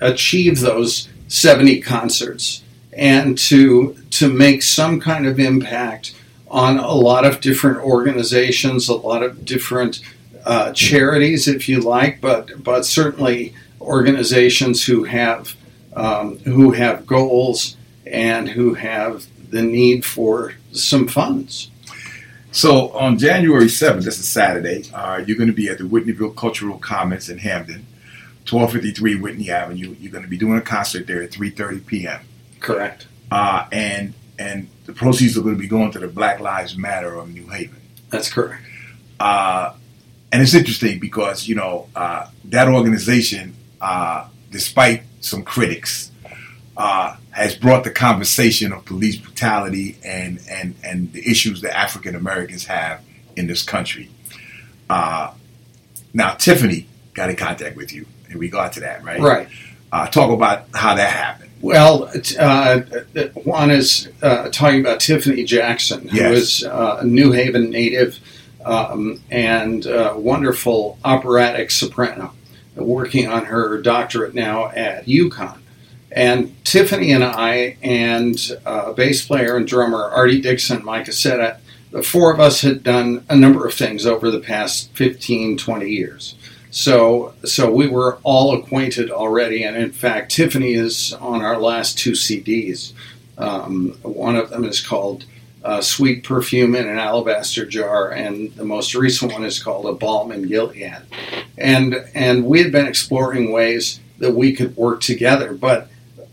achieve 0.00 0.60
those 0.60 1.08
70 1.28 1.80
concerts 1.80 2.62
and 3.00 3.36
to 3.36 3.96
to 4.10 4.28
make 4.28 4.62
some 4.62 5.00
kind 5.00 5.26
of 5.26 5.40
impact 5.40 6.14
on 6.48 6.78
a 6.78 6.92
lot 6.92 7.24
of 7.24 7.40
different 7.40 7.78
organizations, 7.78 8.88
a 8.88 8.94
lot 8.94 9.22
of 9.22 9.44
different 9.44 10.00
uh, 10.44 10.72
charities, 10.72 11.48
if 11.48 11.68
you 11.68 11.80
like, 11.80 12.20
but 12.20 12.62
but 12.62 12.84
certainly 12.84 13.54
organizations 13.80 14.84
who 14.84 15.04
have 15.04 15.56
um, 15.96 16.38
who 16.40 16.72
have 16.72 17.06
goals 17.06 17.76
and 18.06 18.48
who 18.48 18.74
have 18.74 19.26
the 19.50 19.62
need 19.62 20.04
for 20.04 20.54
some 20.72 21.08
funds. 21.08 21.70
So 22.52 22.90
on 22.90 23.16
January 23.16 23.66
7th, 23.66 24.02
this 24.02 24.18
is 24.18 24.26
Saturday, 24.26 24.84
uh, 24.92 25.22
you're 25.24 25.36
going 25.36 25.48
to 25.48 25.54
be 25.54 25.68
at 25.68 25.78
the 25.78 25.84
Whitneyville 25.84 26.34
Cultural 26.34 26.78
Commons 26.78 27.28
in 27.28 27.38
Hamden, 27.38 27.86
1253 28.48 29.20
Whitney 29.20 29.50
Avenue. 29.50 29.94
You're 30.00 30.10
going 30.10 30.24
to 30.24 30.30
be 30.30 30.36
doing 30.36 30.58
a 30.58 30.60
concert 30.60 31.06
there 31.06 31.22
at 31.22 31.30
3.30 31.30 31.86
p.m. 31.86 32.20
Correct. 32.60 33.06
Uh, 33.30 33.66
and 33.72 34.14
and 34.38 34.68
the 34.86 34.92
proceeds 34.92 35.36
are 35.36 35.42
going 35.42 35.54
to 35.54 35.60
be 35.60 35.68
going 35.68 35.92
to 35.92 35.98
the 35.98 36.08
Black 36.08 36.40
Lives 36.40 36.76
Matter 36.76 37.14
of 37.14 37.32
New 37.32 37.46
Haven. 37.46 37.80
That's 38.10 38.32
correct. 38.32 38.62
Uh, 39.18 39.74
and 40.32 40.42
it's 40.42 40.54
interesting 40.54 40.98
because 40.98 41.48
you 41.48 41.54
know 41.54 41.88
uh, 41.94 42.28
that 42.46 42.68
organization, 42.68 43.54
uh, 43.80 44.28
despite 44.50 45.02
some 45.20 45.42
critics, 45.42 46.10
uh, 46.76 47.16
has 47.32 47.54
brought 47.54 47.84
the 47.84 47.90
conversation 47.90 48.72
of 48.72 48.84
police 48.84 49.16
brutality 49.16 49.98
and 50.04 50.40
and 50.48 50.74
and 50.84 51.12
the 51.12 51.28
issues 51.28 51.60
that 51.60 51.76
African 51.76 52.14
Americans 52.14 52.66
have 52.66 53.02
in 53.36 53.46
this 53.46 53.62
country. 53.62 54.10
Uh, 54.88 55.32
now, 56.12 56.34
Tiffany 56.34 56.86
got 57.14 57.30
in 57.30 57.36
contact 57.36 57.76
with 57.76 57.92
you 57.92 58.06
in 58.28 58.38
regard 58.38 58.72
to 58.72 58.80
that, 58.80 59.04
right? 59.04 59.20
Right. 59.20 59.48
Uh, 59.92 60.06
talk 60.06 60.30
about 60.30 60.66
how 60.74 60.94
that 60.94 61.10
happened. 61.12 61.50
Well, 61.60 62.10
uh, 62.38 62.80
Juan 63.44 63.70
is 63.70 64.08
uh, 64.22 64.48
talking 64.50 64.80
about 64.80 65.00
Tiffany 65.00 65.44
Jackson, 65.44 66.08
who 66.08 66.16
Yes. 66.16 66.36
is 66.60 66.64
uh, 66.64 66.98
a 67.00 67.04
New 67.04 67.32
Haven 67.32 67.70
native 67.70 68.18
um, 68.64 69.20
and 69.30 69.86
uh, 69.86 70.14
wonderful 70.16 70.98
operatic 71.04 71.70
soprano, 71.70 72.32
working 72.76 73.26
on 73.28 73.46
her 73.46 73.80
doctorate 73.82 74.34
now 74.34 74.68
at 74.70 75.06
UConn. 75.06 75.58
And 76.12 76.64
Tiffany 76.64 77.12
and 77.12 77.22
I, 77.22 77.76
and 77.82 78.36
uh, 78.64 78.92
bass 78.92 79.24
player 79.26 79.56
and 79.56 79.66
drummer 79.66 80.04
Artie 80.04 80.40
Dixon, 80.40 80.84
Mike 80.84 81.06
Cassetta, 81.06 81.58
the 81.90 82.02
four 82.02 82.32
of 82.32 82.40
us 82.40 82.62
had 82.62 82.82
done 82.82 83.24
a 83.28 83.36
number 83.36 83.66
of 83.66 83.74
things 83.74 84.06
over 84.06 84.30
the 84.30 84.40
past 84.40 84.90
15, 84.94 85.56
20 85.58 85.88
years. 85.88 86.34
So, 86.70 87.34
so 87.44 87.70
we 87.70 87.88
were 87.88 88.18
all 88.22 88.54
acquainted 88.54 89.10
already, 89.10 89.64
and 89.64 89.76
in 89.76 89.92
fact, 89.92 90.32
Tiffany 90.32 90.74
is 90.74 91.12
on 91.14 91.42
our 91.42 91.58
last 91.58 91.98
two 91.98 92.12
CDs. 92.12 92.92
Um, 93.36 93.98
one 94.02 94.36
of 94.36 94.50
them 94.50 94.64
is 94.64 94.80
called 94.80 95.24
uh, 95.64 95.80
"Sweet 95.80 96.22
Perfume 96.22 96.76
in 96.76 96.88
an 96.88 96.98
Alabaster 96.98 97.66
Jar," 97.66 98.10
and 98.10 98.54
the 98.54 98.64
most 98.64 98.94
recent 98.94 99.32
one 99.32 99.44
is 99.44 99.62
called 99.62 99.86
"A 99.86 99.92
Balm 99.92 100.30
in 100.30 100.46
Gilead." 100.46 101.02
And 101.58 102.04
and 102.14 102.44
we 102.44 102.62
had 102.62 102.70
been 102.70 102.86
exploring 102.86 103.50
ways 103.50 103.98
that 104.18 104.34
we 104.34 104.52
could 104.52 104.76
work 104.76 105.00
together, 105.00 105.52
but 105.52 105.88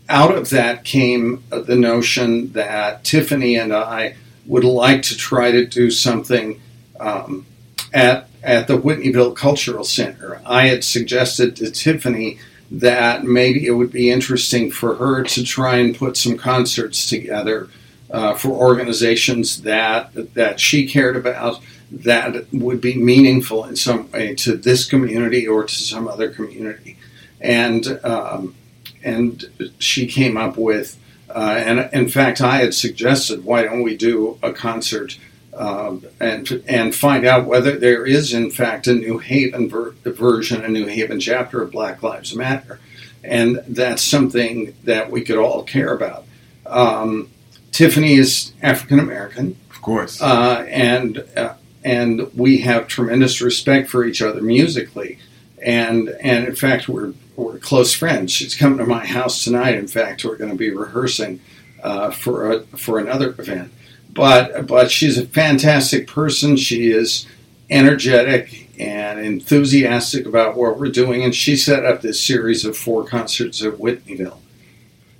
out 0.08 0.34
of 0.34 0.50
that 0.50 0.84
came 0.84 1.42
the 1.50 1.76
notion 1.76 2.52
that 2.52 3.04
Tiffany 3.04 3.56
and 3.56 3.72
I 3.72 4.14
would 4.46 4.64
like 4.64 5.02
to 5.02 5.16
try 5.16 5.50
to 5.50 5.66
do 5.66 5.90
something 5.90 6.60
um, 6.98 7.44
at 7.92 8.27
at 8.42 8.66
the 8.66 8.78
Whitneyville 8.78 9.36
Cultural 9.36 9.84
Center. 9.84 10.40
I 10.46 10.68
had 10.68 10.84
suggested 10.84 11.56
to 11.56 11.70
Tiffany 11.70 12.38
that 12.70 13.24
maybe 13.24 13.66
it 13.66 13.72
would 13.72 13.92
be 13.92 14.10
interesting 14.10 14.70
for 14.70 14.96
her 14.96 15.22
to 15.22 15.42
try 15.42 15.76
and 15.76 15.96
put 15.96 16.16
some 16.16 16.36
concerts 16.36 17.08
together 17.08 17.68
uh, 18.10 18.34
for 18.34 18.50
organizations 18.50 19.62
that 19.62 20.10
that 20.34 20.60
she 20.60 20.86
cared 20.86 21.16
about 21.16 21.60
that 21.90 22.46
would 22.52 22.80
be 22.80 22.96
meaningful 22.96 23.64
in 23.64 23.76
some 23.76 24.10
way 24.10 24.34
to 24.34 24.56
this 24.56 24.84
community 24.84 25.46
or 25.46 25.64
to 25.64 25.74
some 25.74 26.06
other 26.06 26.30
community, 26.30 26.98
and 27.40 28.00
um, 28.04 28.54
and 29.02 29.72
she 29.78 30.06
came 30.06 30.36
up 30.36 30.56
with. 30.56 30.96
Uh, 31.30 31.62
and 31.62 31.90
in 31.92 32.08
fact, 32.08 32.40
I 32.40 32.56
had 32.56 32.72
suggested, 32.72 33.44
why 33.44 33.62
don't 33.62 33.82
we 33.82 33.98
do 33.98 34.38
a 34.42 34.50
concert 34.50 35.18
um, 35.58 36.04
and 36.20 36.62
and 36.66 36.94
find 36.94 37.26
out 37.26 37.46
whether 37.46 37.76
there 37.78 38.06
is 38.06 38.32
in 38.32 38.50
fact 38.50 38.86
a 38.86 38.94
New 38.94 39.18
Haven 39.18 39.68
ver- 39.68 39.94
version, 40.04 40.64
a 40.64 40.68
New 40.68 40.86
Haven 40.86 41.20
chapter 41.20 41.60
of 41.62 41.72
Black 41.72 42.02
Lives 42.02 42.34
Matter, 42.34 42.78
and 43.24 43.62
that's 43.68 44.02
something 44.02 44.74
that 44.84 45.10
we 45.10 45.22
could 45.22 45.36
all 45.38 45.62
care 45.64 45.92
about. 45.92 46.24
Um, 46.66 47.30
Tiffany 47.72 48.14
is 48.14 48.52
African 48.62 48.98
American, 48.98 49.56
Of 49.70 49.82
course. 49.82 50.22
uh, 50.22 50.64
and 50.68 51.24
uh, 51.36 51.54
and 51.84 52.30
we 52.34 52.58
have 52.58 52.86
tremendous 52.88 53.40
respect 53.40 53.88
for 53.88 54.04
each 54.04 54.22
other 54.22 54.40
musically, 54.42 55.18
and 55.60 56.08
and 56.20 56.46
in 56.46 56.54
fact 56.54 56.88
we're 56.88 57.14
we're 57.36 57.58
close 57.58 57.94
friends. 57.94 58.32
She's 58.32 58.56
coming 58.56 58.78
to 58.78 58.86
my 58.86 59.06
house 59.06 59.44
tonight. 59.44 59.74
In 59.76 59.86
fact, 59.86 60.24
we're 60.24 60.36
going 60.36 60.50
to 60.50 60.56
be 60.56 60.70
rehearsing 60.70 61.38
uh, 61.84 62.10
for 62.10 62.50
a, 62.50 62.60
for 62.76 62.98
another 62.98 63.30
event. 63.38 63.72
But 64.10 64.66
but 64.66 64.90
she's 64.90 65.18
a 65.18 65.26
fantastic 65.26 66.06
person. 66.06 66.56
She 66.56 66.90
is 66.90 67.26
energetic 67.70 68.68
and 68.78 69.20
enthusiastic 69.20 70.26
about 70.26 70.56
what 70.56 70.78
we're 70.78 70.88
doing, 70.88 71.22
and 71.22 71.34
she 71.34 71.56
set 71.56 71.84
up 71.84 72.00
this 72.00 72.24
series 72.24 72.64
of 72.64 72.76
four 72.76 73.04
concerts 73.04 73.62
at 73.62 73.74
Whitneyville. 73.74 74.38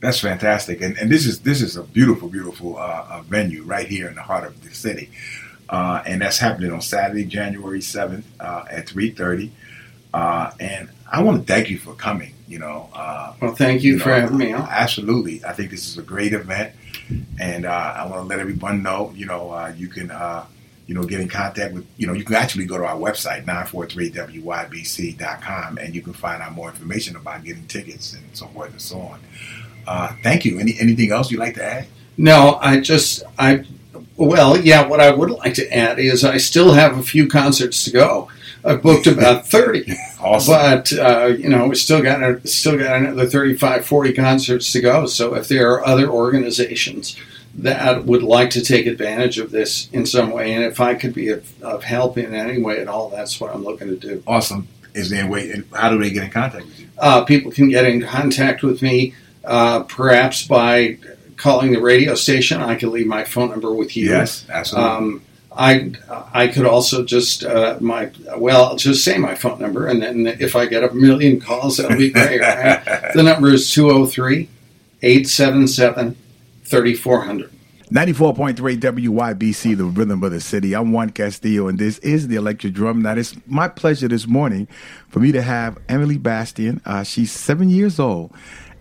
That's 0.00 0.20
fantastic, 0.20 0.80
and 0.80 0.96
and 0.96 1.10
this 1.10 1.26
is 1.26 1.40
this 1.40 1.60
is 1.60 1.76
a 1.76 1.82
beautiful, 1.82 2.28
beautiful 2.28 2.78
uh, 2.78 3.06
uh, 3.10 3.22
venue 3.22 3.64
right 3.64 3.86
here 3.86 4.08
in 4.08 4.14
the 4.14 4.22
heart 4.22 4.46
of 4.46 4.62
the 4.62 4.72
city, 4.72 5.10
uh, 5.68 6.02
and 6.06 6.22
that's 6.22 6.38
happening 6.38 6.72
on 6.72 6.80
Saturday, 6.80 7.24
January 7.24 7.82
seventh 7.82 8.26
uh, 8.40 8.64
at 8.70 8.88
three 8.88 9.10
thirty. 9.10 9.50
Uh, 10.14 10.52
and 10.60 10.88
I 11.10 11.22
want 11.22 11.46
to 11.46 11.52
thank 11.52 11.68
you 11.68 11.78
for 11.78 11.94
coming. 11.94 12.32
You 12.48 12.58
know, 12.58 12.88
uh, 12.94 13.34
Well, 13.40 13.54
thank 13.54 13.82
you, 13.82 13.98
for 13.98 14.08
know, 14.08 14.20
having 14.20 14.38
me 14.38 14.52
on. 14.52 14.62
Absolutely, 14.62 15.44
I 15.44 15.52
think 15.52 15.70
this 15.70 15.86
is 15.86 15.98
a 15.98 16.02
great 16.02 16.32
event, 16.32 16.72
and 17.38 17.66
uh, 17.66 17.94
I 17.96 18.06
want 18.06 18.22
to 18.22 18.28
let 18.28 18.38
everyone 18.38 18.82
know. 18.82 19.12
You 19.14 19.26
know, 19.26 19.50
uh, 19.50 19.72
you 19.76 19.88
can. 19.88 20.10
Uh, 20.10 20.46
you 20.86 20.94
know, 20.94 21.02
get 21.04 21.20
in 21.20 21.28
contact 21.28 21.74
with, 21.74 21.84
you 21.98 22.06
know, 22.06 22.14
you 22.14 22.24
can 22.24 22.34
actually 22.34 22.64
go 22.64 22.78
to 22.78 22.84
our 22.86 22.96
website, 22.96 23.44
943wybc.com, 23.44 25.76
and 25.76 25.94
you 25.94 26.00
can 26.00 26.14
find 26.14 26.42
out 26.42 26.52
more 26.52 26.70
information 26.70 27.14
about 27.14 27.44
getting 27.44 27.66
tickets 27.66 28.14
and 28.14 28.22
so 28.32 28.46
forth 28.46 28.70
and 28.70 28.80
so 28.80 28.98
on. 28.98 29.20
Uh, 29.86 30.14
thank 30.22 30.46
you. 30.46 30.58
Any 30.58 30.80
anything 30.80 31.12
else 31.12 31.30
you'd 31.30 31.40
like 31.40 31.56
to 31.56 31.64
add? 31.64 31.88
No, 32.16 32.58
I 32.60 32.80
just 32.80 33.22
I 33.38 33.64
well, 34.16 34.56
yeah. 34.58 34.86
What 34.86 35.00
I 35.00 35.10
would 35.10 35.30
like 35.30 35.54
to 35.54 35.74
add 35.74 35.98
is 35.98 36.24
I 36.24 36.38
still 36.38 36.72
have 36.72 36.98
a 36.98 37.02
few 37.02 37.28
concerts 37.28 37.84
to 37.84 37.90
go. 37.90 38.28
I've 38.64 38.82
booked 38.82 39.06
about 39.06 39.46
thirty, 39.46 39.92
Awesome. 40.20 40.52
but 40.54 40.92
uh, 40.92 41.26
you 41.26 41.48
know 41.48 41.68
we 41.68 41.74
still 41.76 42.02
got 42.02 42.46
still 42.48 42.76
got 42.78 42.96
another 42.96 43.26
35, 43.26 43.86
40 43.86 44.12
concerts 44.14 44.72
to 44.72 44.80
go. 44.80 45.06
So 45.06 45.34
if 45.34 45.48
there 45.48 45.70
are 45.72 45.86
other 45.86 46.08
organizations 46.08 47.16
that 47.54 48.04
would 48.04 48.22
like 48.22 48.50
to 48.50 48.60
take 48.62 48.86
advantage 48.86 49.38
of 49.38 49.50
this 49.50 49.88
in 49.92 50.06
some 50.06 50.30
way, 50.30 50.52
and 50.54 50.64
if 50.64 50.80
I 50.80 50.94
could 50.94 51.14
be 51.14 51.28
of, 51.28 51.62
of 51.62 51.82
help 51.84 52.16
in 52.18 52.34
any 52.34 52.60
way 52.60 52.80
at 52.80 52.88
all, 52.88 53.08
that's 53.10 53.40
what 53.40 53.54
I'm 53.54 53.64
looking 53.64 53.88
to 53.88 53.96
do. 53.96 54.22
awesome. 54.26 54.68
Is 54.94 55.10
there 55.10 55.24
a 55.26 55.28
way? 55.28 55.50
and 55.50 55.64
How 55.72 55.90
do 55.90 55.98
they 55.98 56.10
get 56.10 56.24
in 56.24 56.30
contact 56.30 56.64
with 56.66 56.80
you? 56.80 56.88
Uh, 56.98 57.24
people 57.24 57.50
can 57.52 57.68
get 57.68 57.84
in 57.84 58.02
contact 58.02 58.62
with 58.62 58.82
me, 58.82 59.14
uh, 59.44 59.82
perhaps 59.84 60.46
by 60.46 60.98
calling 61.36 61.72
the 61.72 61.80
radio 61.80 62.14
station. 62.16 62.60
I 62.60 62.74
can 62.74 62.90
leave 62.90 63.06
my 63.06 63.22
phone 63.24 63.50
number 63.50 63.72
with 63.72 63.96
you. 63.96 64.08
Yes, 64.08 64.44
absolutely. 64.50 64.90
Um, 64.90 65.22
I 65.58 65.92
I 66.32 66.46
could 66.46 66.66
also 66.66 67.04
just 67.04 67.44
uh, 67.44 67.76
my 67.80 68.10
well 68.36 68.66
I'll 68.66 68.76
just 68.76 69.04
say 69.04 69.18
my 69.18 69.34
phone 69.34 69.60
number 69.60 69.88
and 69.88 70.00
then 70.00 70.26
if 70.26 70.54
I 70.54 70.66
get 70.66 70.84
a 70.84 70.94
million 70.94 71.40
calls 71.40 71.76
that'll 71.76 71.98
be 71.98 72.10
great. 72.10 72.40
right? 72.40 73.10
the 73.14 73.22
number 73.24 73.52
is 73.52 73.72
203 73.72 74.48
877 75.02 76.16
3400. 76.64 77.50
94.3 77.90 78.78
WYBC, 78.78 79.74
the 79.74 79.84
rhythm 79.84 80.22
of 80.22 80.30
the 80.30 80.42
city. 80.42 80.74
I'm 80.76 80.92
Juan 80.92 81.08
Castillo, 81.08 81.68
and 81.68 81.78
this 81.78 81.96
is 82.00 82.28
the 82.28 82.36
Electric 82.36 82.74
Drum. 82.74 83.00
Now, 83.00 83.14
it's 83.14 83.34
my 83.46 83.66
pleasure 83.66 84.08
this 84.08 84.26
morning 84.26 84.68
for 85.08 85.20
me 85.20 85.32
to 85.32 85.40
have 85.40 85.78
Emily 85.88 86.18
Bastian. 86.18 86.82
Uh, 86.84 87.02
she's 87.02 87.32
seven 87.32 87.70
years 87.70 87.98
old, 87.98 88.30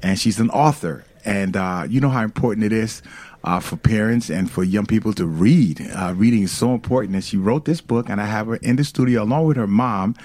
and 0.03 0.19
she's 0.19 0.41
an 0.41 0.49
author. 0.49 1.05
And 1.27 1.57
uh, 1.57 1.85
you 1.89 1.99
know 1.99 2.09
how 2.09 2.23
important 2.23 2.65
it 2.65 2.71
is 2.71 3.01
uh, 3.43 3.59
for 3.59 3.75
parents 3.75 4.29
and 4.29 4.49
for 4.49 4.63
young 4.63 4.85
people 4.85 5.11
to 5.13 5.25
read. 5.25 5.81
Uh, 5.93 6.13
reading 6.15 6.43
is 6.43 6.51
so 6.51 6.73
important. 6.73 7.15
And 7.15 7.23
she 7.23 7.35
wrote 7.35 7.65
this 7.65 7.81
book, 7.81 8.09
and 8.09 8.21
I 8.21 8.25
have 8.25 8.47
her 8.47 8.55
in 8.55 8.77
the 8.77 8.85
studio 8.85 9.23
along 9.23 9.45
with 9.45 9.57
her 9.57 9.67
mom, 9.67 10.15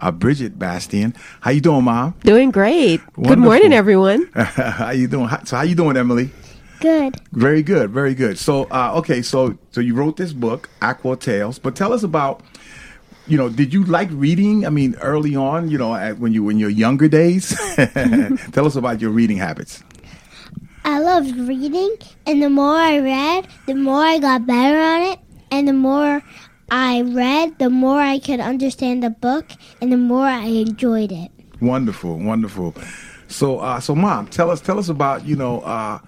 uh, 0.00 0.12
Bridget 0.12 0.60
Bastian. 0.60 1.14
How 1.40 1.50
you 1.50 1.60
doing, 1.60 1.82
mom? 1.84 2.14
Doing 2.22 2.52
great. 2.52 3.00
Good 3.20 3.40
morning, 3.40 3.72
everyone. 3.72 4.30
how 4.34 4.90
you 4.90 5.08
doing? 5.08 5.26
How- 5.28 5.42
So 5.44 5.56
how 5.56 5.62
you 5.64 5.74
doing, 5.74 5.96
Emily? 5.96 6.30
Good. 6.80 7.16
Very 7.32 7.62
good, 7.62 7.90
very 7.90 8.14
good. 8.14 8.38
So, 8.38 8.64
uh, 8.70 8.92
okay, 8.98 9.22
so 9.22 9.56
so 9.70 9.80
you 9.80 9.94
wrote 9.94 10.16
this 10.16 10.32
book, 10.32 10.68
Aqua 10.80 11.16
Tales, 11.16 11.58
but 11.60 11.76
tell 11.76 11.92
us 11.92 12.02
about, 12.02 12.42
you 13.28 13.36
know, 13.36 13.48
did 13.48 13.72
you 13.72 13.84
like 13.84 14.08
reading? 14.12 14.66
I 14.66 14.70
mean, 14.70 14.96
early 15.00 15.34
on, 15.36 15.70
you 15.70 15.78
know, 15.78 15.94
at, 15.94 16.18
when 16.18 16.32
you 16.32 16.48
in 16.48 16.58
your 16.58 16.70
younger 16.70 17.06
days. 17.08 17.54
tell 18.52 18.66
us 18.66 18.74
about 18.76 19.00
your 19.00 19.10
reading 19.10 19.36
habits. 19.38 19.82
I 20.84 20.98
loved 20.98 21.36
reading, 21.36 21.96
and 22.26 22.42
the 22.42 22.50
more 22.50 22.74
I 22.76 22.98
read, 22.98 23.46
the 23.66 23.74
more 23.74 24.02
I 24.02 24.18
got 24.18 24.46
better 24.46 24.78
on 24.78 25.02
it, 25.12 25.18
and 25.50 25.68
the 25.68 25.72
more 25.72 26.22
I 26.70 27.02
read, 27.02 27.58
the 27.58 27.70
more 27.70 28.00
I 28.00 28.18
could 28.18 28.40
understand 28.40 29.02
the 29.02 29.10
book, 29.10 29.46
and 29.80 29.92
the 29.92 29.96
more 29.96 30.26
I 30.26 30.46
enjoyed 30.46 31.12
it. 31.12 31.30
Wonderful, 31.60 32.18
wonderful. 32.18 32.74
So, 33.28 33.60
uh, 33.60 33.78
so 33.78 33.94
mom, 33.94 34.26
tell 34.26 34.50
us, 34.50 34.60
tell 34.60 34.78
us 34.78 34.88
about, 34.88 35.24
you 35.24 35.36
know, 35.36 35.60
uh, 35.60 35.98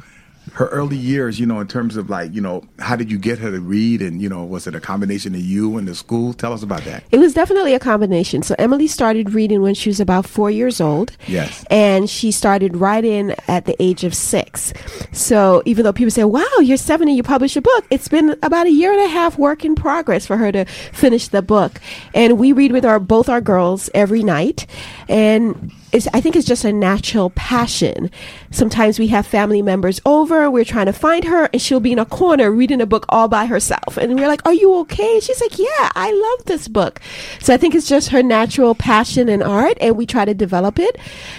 her 0.52 0.66
early 0.66 0.96
years. 0.96 1.40
You 1.40 1.46
know, 1.46 1.60
in 1.60 1.66
terms 1.66 1.96
of 1.96 2.10
like, 2.10 2.32
you 2.34 2.40
know, 2.40 2.64
how 2.78 2.96
did 2.96 3.10
you 3.10 3.18
get 3.18 3.38
her 3.38 3.50
to 3.50 3.60
read, 3.60 4.02
and 4.02 4.20
you 4.20 4.28
know, 4.28 4.44
was 4.44 4.66
it 4.66 4.74
a 4.74 4.80
combination 4.80 5.34
of 5.34 5.40
you 5.40 5.76
and 5.76 5.88
the 5.88 5.94
school? 5.94 6.32
Tell 6.32 6.52
us 6.52 6.62
about 6.62 6.82
that. 6.84 7.04
It 7.10 7.18
was 7.18 7.34
definitely 7.34 7.74
a 7.74 7.78
combination. 7.78 8.42
So 8.42 8.54
Emily 8.58 8.86
started 8.86 9.34
reading 9.34 9.62
when 9.62 9.74
she 9.74 9.88
was 9.88 10.00
about 10.00 10.26
four 10.26 10.50
years 10.50 10.80
old. 10.80 11.16
Yes. 11.26 11.64
And 11.70 12.08
she 12.08 12.30
started 12.30 12.76
writing 12.76 13.34
at 13.48 13.64
the 13.64 13.80
age 13.82 14.04
of 14.04 14.14
six. 14.14 14.72
So 15.12 15.62
even 15.64 15.84
though 15.84 15.92
people 15.92 16.10
say, 16.10 16.24
wow, 16.24 16.44
you're 16.60 16.76
seven 16.76 17.08
and 17.08 17.16
you 17.16 17.22
publish 17.22 17.56
a 17.56 17.60
book, 17.60 17.86
it's 17.90 18.08
been 18.08 18.36
about 18.42 18.66
a 18.66 18.70
year 18.70 18.92
and 18.92 19.02
a 19.02 19.08
half 19.08 19.38
work 19.38 19.64
in 19.64 19.74
progress 19.74 20.26
for 20.26 20.36
her 20.36 20.52
to 20.52 20.64
finish 20.64 21.28
the 21.28 21.42
book. 21.42 21.80
And 22.14 22.38
we 22.38 22.52
read 22.52 22.72
with 22.72 22.84
our 22.84 23.00
both 23.00 23.28
our 23.28 23.40
girls 23.40 23.90
every 23.94 24.22
night. 24.22 24.66
And 25.08 25.72
it's, 25.92 26.08
I 26.12 26.20
think 26.20 26.36
it's 26.36 26.46
just 26.46 26.64
a 26.64 26.72
natural 26.72 27.30
passion. 27.30 28.10
Sometimes 28.50 28.98
we 28.98 29.08
have 29.08 29.26
family 29.26 29.62
members 29.62 30.00
over, 30.04 30.50
we're 30.50 30.64
trying 30.64 30.86
to 30.86 30.92
find 30.92 31.24
her, 31.24 31.48
and 31.52 31.60
she'll 31.60 31.80
be 31.80 31.92
in 31.92 31.98
a 31.98 32.06
corner 32.06 32.50
reading 32.50 32.80
a 32.80 32.86
book 32.86 33.06
all 33.08 33.28
by 33.28 33.46
herself. 33.46 33.96
And 33.96 34.18
we're 34.18 34.28
like, 34.28 34.44
Are 34.46 34.54
you 34.54 34.74
okay? 34.80 35.14
And 35.14 35.22
she's 35.22 35.40
like, 35.40 35.58
Yeah, 35.58 35.90
I 35.94 36.12
love 36.12 36.46
this 36.46 36.68
book. 36.68 37.00
So 37.40 37.54
I 37.54 37.56
think 37.56 37.74
it's 37.74 37.88
just 37.88 38.08
her 38.10 38.22
natural 38.22 38.74
passion 38.74 39.28
in 39.28 39.42
art, 39.42 39.78
and 39.80 39.96
we 39.96 40.06
try 40.06 40.24
to 40.24 40.34
develop 40.34 40.78
it. 40.78 40.98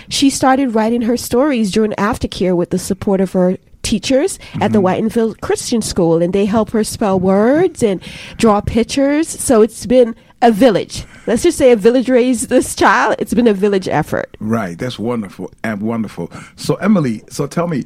She 0.10 0.30
started 0.30 0.76
writing 0.76 1.02
her 1.02 1.18
stories 1.18 1.72
during 1.72 1.92
aftercare 1.92 2.56
with 2.56 2.70
the 2.70 2.80
support 2.80 3.22
of 3.22 3.32
her 3.34 3.58
teachers 3.86 4.40
at 4.60 4.74
the 4.74 4.80
mm-hmm. 4.80 5.08
Whitenville 5.08 5.40
Christian 5.42 5.82
School, 5.82 6.22
and 6.22 6.34
they 6.34 6.46
help 6.46 6.72
her 6.72 6.84
spell 6.84 7.20
words 7.20 7.84
and 7.84 8.02
draw 8.38 8.60
pictures. 8.60 9.28
So 9.30 9.62
it's 9.62 9.86
been 9.86 10.16
a 10.46 10.52
village. 10.52 11.06
Let's 11.25 11.42
just 11.42 11.58
say 11.58 11.72
a 11.72 11.75
village 11.75 12.08
raised 12.08 12.50
this 12.50 12.75
child. 12.75 13.16
It's 13.18 13.34
been 13.34 13.48
a 13.48 13.54
village 13.54 13.88
effort. 13.88 14.38
Right, 14.40 14.78
that's 14.78 15.00
wonderful 15.00 15.52
and 15.64 15.82
wonderful. 15.82 16.32
So 16.56 16.75
Emily, 16.75 17.24
so 17.30 17.48
tell 17.48 17.68
me, 17.68 17.86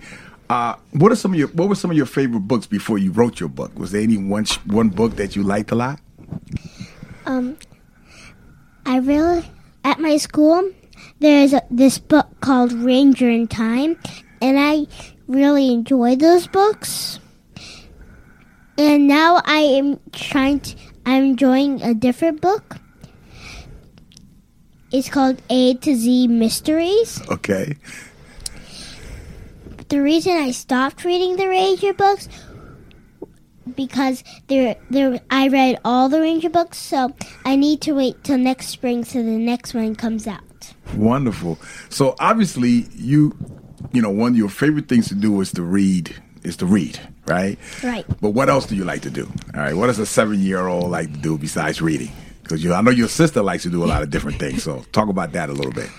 uh, 0.49 0.75
what 0.91 1.11
are 1.11 1.15
some 1.15 1.33
of 1.33 1.39
your 1.39 1.47
what 1.49 1.69
were 1.69 1.75
some 1.75 1.91
of 1.91 1.97
your 1.97 2.05
favorite 2.05 2.41
books 2.41 2.67
before 2.67 2.97
you 2.97 3.11
wrote 3.11 3.39
your 3.39 3.49
book? 3.49 3.77
Was 3.79 3.91
there 3.91 4.01
any 4.01 4.17
one 4.17 4.45
sh- 4.45 4.57
one 4.65 4.89
book 4.89 5.15
that 5.15 5.35
you 5.35 5.43
liked 5.43 5.71
a 5.71 5.75
lot? 5.75 6.01
Um, 7.25 7.57
I 8.85 8.97
really 8.97 9.45
at 9.85 9.99
my 9.99 10.17
school 10.17 10.69
there's 11.19 11.53
a, 11.53 11.61
this 11.69 11.97
book 11.97 12.27
called 12.41 12.73
Ranger 12.73 13.29
in 13.29 13.47
Time, 13.47 13.97
and 14.41 14.59
I 14.59 14.87
really 15.27 15.71
enjoy 15.71 16.15
those 16.15 16.47
books. 16.47 17.19
And 18.77 19.07
now 19.07 19.41
I 19.45 19.59
am 19.59 19.99
trying 20.11 20.61
to. 20.61 20.75
I'm 21.09 21.23
enjoying 21.33 21.81
a 21.81 21.93
different 21.95 22.39
book. 22.39 22.77
It's 24.91 25.09
called 25.09 25.41
A 25.49 25.73
to 25.75 25.95
Z 25.95 26.27
Mysteries. 26.27 27.21
Okay, 27.29 27.75
The 29.89 30.01
reason 30.01 30.33
I 30.37 30.51
stopped 30.51 31.03
reading 31.03 31.35
the 31.35 31.47
Ranger 31.47 31.93
books 31.93 32.29
because 33.75 34.23
there 34.47 34.75
there 34.89 35.19
I 35.29 35.47
read 35.47 35.79
all 35.83 36.09
the 36.09 36.21
Ranger 36.21 36.49
books, 36.49 36.77
so 36.77 37.13
I 37.45 37.55
need 37.55 37.81
to 37.81 37.93
wait 37.93 38.23
till 38.23 38.37
next 38.37 38.67
spring 38.67 39.03
so 39.03 39.17
the 39.23 39.37
next 39.37 39.73
one 39.73 39.95
comes 39.95 40.27
out. 40.27 40.73
wonderful. 40.95 41.57
So 41.89 42.15
obviously, 42.19 42.85
you 42.95 43.33
you 43.93 44.01
know 44.01 44.09
one 44.11 44.31
of 44.33 44.37
your 44.37 44.49
favorite 44.49 44.87
things 44.87 45.07
to 45.09 45.15
do 45.15 45.41
is 45.41 45.51
to 45.53 45.63
read. 45.63 46.15
Is 46.43 46.55
to 46.57 46.65
read, 46.65 46.99
right? 47.29 47.57
Right. 47.83 48.05
But 48.21 48.31
what 48.31 48.49
else 48.49 48.65
do 48.65 48.75
you 48.75 48.83
like 48.83 49.01
to 49.03 49.09
do? 49.09 49.31
All 49.55 49.61
right, 49.61 49.73
what 49.75 49.87
does 49.87 49.99
a 49.99 50.05
seven 50.05 50.39
year 50.41 50.67
old 50.67 50.91
like 50.91 51.11
to 51.13 51.19
do 51.19 51.37
besides 51.37 51.81
reading? 51.81 52.11
Because 52.43 52.63
you, 52.63 52.73
I 52.73 52.81
know 52.81 52.91
your 52.91 53.07
sister 53.07 53.41
likes 53.43 53.63
to 53.63 53.69
do 53.69 53.83
a 53.83 53.85
lot 53.85 54.01
of 54.01 54.09
different 54.09 54.39
things. 54.39 54.63
So 54.63 54.83
talk 54.91 55.07
about 55.09 55.31
that 55.33 55.49
a 55.49 55.53
little 55.53 55.71
bit. 55.71 55.89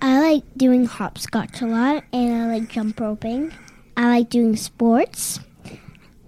I 0.00 0.20
like 0.20 0.44
doing 0.56 0.84
hopscotch 0.86 1.60
a 1.62 1.66
lot 1.66 2.04
and 2.12 2.34
I 2.42 2.58
like 2.58 2.68
jump 2.68 3.00
roping. 3.00 3.52
I 3.96 4.06
like 4.08 4.30
doing 4.30 4.54
sports. 4.56 5.40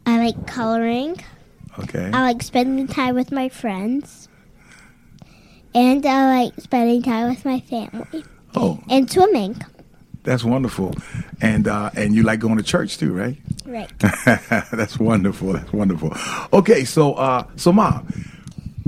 I 0.07 0.19
like 0.19 0.47
coloring. 0.47 1.23
Okay. 1.79 2.11
I 2.13 2.23
like 2.23 2.43
spending 2.43 2.89
time 2.89 3.15
with 3.15 3.31
my 3.31 3.49
friends. 3.49 4.29
And 5.75 6.05
I 6.05 6.45
like 6.45 6.55
spending 6.61 7.03
time 7.03 7.29
with 7.29 7.45
my 7.45 7.61
family. 7.61 8.25
Oh, 8.57 8.81
And 8.89 9.09
swimming. 9.09 9.61
That's 10.23 10.45
wonderful. 10.45 10.95
And 11.41 11.69
uh, 11.69 11.91
and 11.95 12.15
you 12.15 12.23
like 12.23 12.41
going 12.41 12.57
to 12.59 12.63
church 12.63 12.99
too, 12.99 13.13
right? 13.13 13.37
Right. 13.65 13.91
That's 14.73 14.99
wonderful. 14.99 15.53
That's 15.53 15.73
wonderful. 15.73 16.15
Okay, 16.53 16.85
so 16.85 17.15
uh, 17.15 17.47
so 17.57 17.73
mom, 17.73 18.09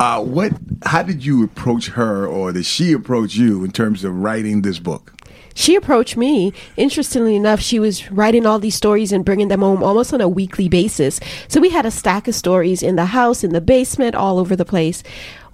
uh, 0.01 0.23
what? 0.23 0.53
How 0.85 1.03
did 1.03 1.25
you 1.25 1.45
approach 1.45 1.88
her, 1.88 2.27
or 2.27 2.53
did 2.53 2.64
she 2.64 2.93
approach 2.93 3.35
you 3.35 3.62
in 3.62 3.73
terms 3.73 4.05
of 4.05 4.16
writing 4.16 4.62
this 4.62 4.79
book? 4.79 5.12
She 5.55 5.75
approached 5.75 6.16
me. 6.16 6.55
Interestingly 6.77 7.37
enough, 7.37 7.61
she 7.61 7.79
was 7.79 8.11
writing 8.11 8.47
all 8.47 8.59
these 8.59 8.75
stories 8.75 9.12
and 9.12 9.25
bringing 9.25 9.49
them 9.49 9.61
home 9.61 9.83
almost 9.83 10.14
on 10.14 10.21
a 10.21 10.29
weekly 10.29 10.69
basis. 10.69 11.21
So 11.49 11.61
we 11.61 11.71
had 11.71 11.85
a 11.85 11.90
stack 11.90 12.29
of 12.29 12.35
stories 12.35 12.83
in 12.83 12.97
the 12.97 13.07
house, 13.07 13.45
in 13.45 13.53
the 13.53 13.61
basement, 13.61 14.14
all 14.14 14.38
over 14.38 14.57
the 14.57 14.64
place. 14.64 15.03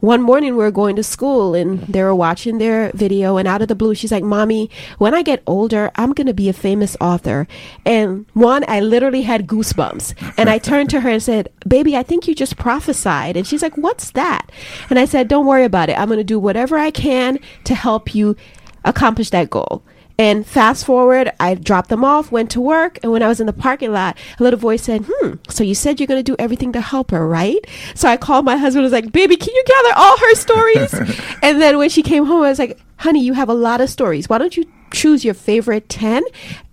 One 0.01 0.21
morning 0.21 0.53
we 0.53 0.63
were 0.63 0.71
going 0.71 0.97
to 0.97 1.03
school 1.03 1.55
and 1.55 1.81
they 1.87 2.03
were 2.03 2.15
watching 2.15 2.59
their 2.59 2.91
video 2.93 3.39
and 3.39 3.49
out 3.49 3.63
of 3.63 3.69
the 3.69 3.75
blue 3.75 3.95
she's 3.95 4.13
like, 4.13 4.23
"Mommy, 4.23 4.71
when 4.99 5.15
I 5.15 5.23
get 5.23 5.43
older, 5.47 5.91
I'm 5.97 6.13
going 6.13 6.27
to 6.27 6.35
be 6.35 6.51
a 6.51 6.53
famous 6.53 6.97
author." 7.01 7.49
And 7.87 8.27
one, 8.35 8.65
I 8.69 8.81
literally 8.81 9.23
had 9.23 9.47
goosebumps. 9.47 10.15
And 10.37 10.51
I 10.51 10.59
turned 10.59 10.91
to 10.91 11.01
her 11.01 11.09
and 11.09 11.23
said, 11.23 11.49
"Baby, 11.67 11.97
I 11.97 12.03
think 12.03 12.29
you 12.29 12.35
just 12.35 12.59
prophesied." 12.59 13.37
And 13.37 13.47
she's 13.47 13.63
like, 13.63 13.77
"What's 13.77 14.11
that?" 14.11 14.53
And 14.91 14.99
I 14.99 15.07
said, 15.07 15.29
"Don't 15.29 15.47
worry 15.47 15.65
about 15.65 15.89
it. 15.89 15.99
I'm 15.99 16.09
going 16.09 16.19
to 16.19 16.25
do 16.25 16.39
whatever 16.39 16.77
I 16.77 16.91
can 16.91 17.39
to 17.65 17.75
help 17.75 18.15
you 18.15 18.37
accomplish 18.85 19.31
that 19.31 19.51
goal. 19.51 19.83
And 20.19 20.47
fast 20.47 20.87
forward, 20.87 21.31
I 21.39 21.55
dropped 21.55 21.91
them 21.91 22.05
off, 22.05 22.33
went 22.33 22.51
to 22.53 22.61
work, 22.61 22.99
and 23.03 23.13
when 23.13 23.23
I 23.23 23.29
was 23.29 23.41
in 23.41 23.47
the 23.47 23.53
parking 23.53 23.93
lot, 23.93 24.17
a 24.39 24.43
little 24.43 24.59
voice 24.59 24.83
said, 24.83 25.05
Hmm, 25.09 25.35
so 25.49 25.63
you 25.63 25.75
said 25.75 26.01
you're 26.01 26.07
going 26.07 26.23
to 26.25 26.33
do 26.33 26.37
everything 26.39 26.73
to 26.73 26.81
help 26.81 27.11
her, 27.11 27.27
right? 27.27 27.59
So 27.95 28.09
I 28.09 28.17
called 28.17 28.45
my 28.45 28.57
husband, 28.57 28.83
I 28.83 28.87
was 28.87 28.93
like, 28.93 29.13
Baby, 29.13 29.37
can 29.37 29.55
you 29.55 29.65
gather 29.67 29.95
all 29.97 30.19
her 30.19 30.35
stories? 30.35 30.95
and 31.43 31.61
then 31.61 31.79
when 31.79 31.91
she 31.91 32.03
came 32.03 32.25
home, 32.25 32.43
I 32.43 32.49
was 32.49 32.59
like, 32.59 32.79
Honey, 32.99 33.23
you 33.23 33.35
have 33.35 33.49
a 33.49 33.55
lot 33.55 33.81
of 33.81 33.91
stories. 33.91 34.29
Why 34.29 34.39
don't 34.39 34.57
you 34.57 34.65
choose 34.97 35.25
your 35.25 35.35
favorite 35.35 35.89
10 35.89 36.23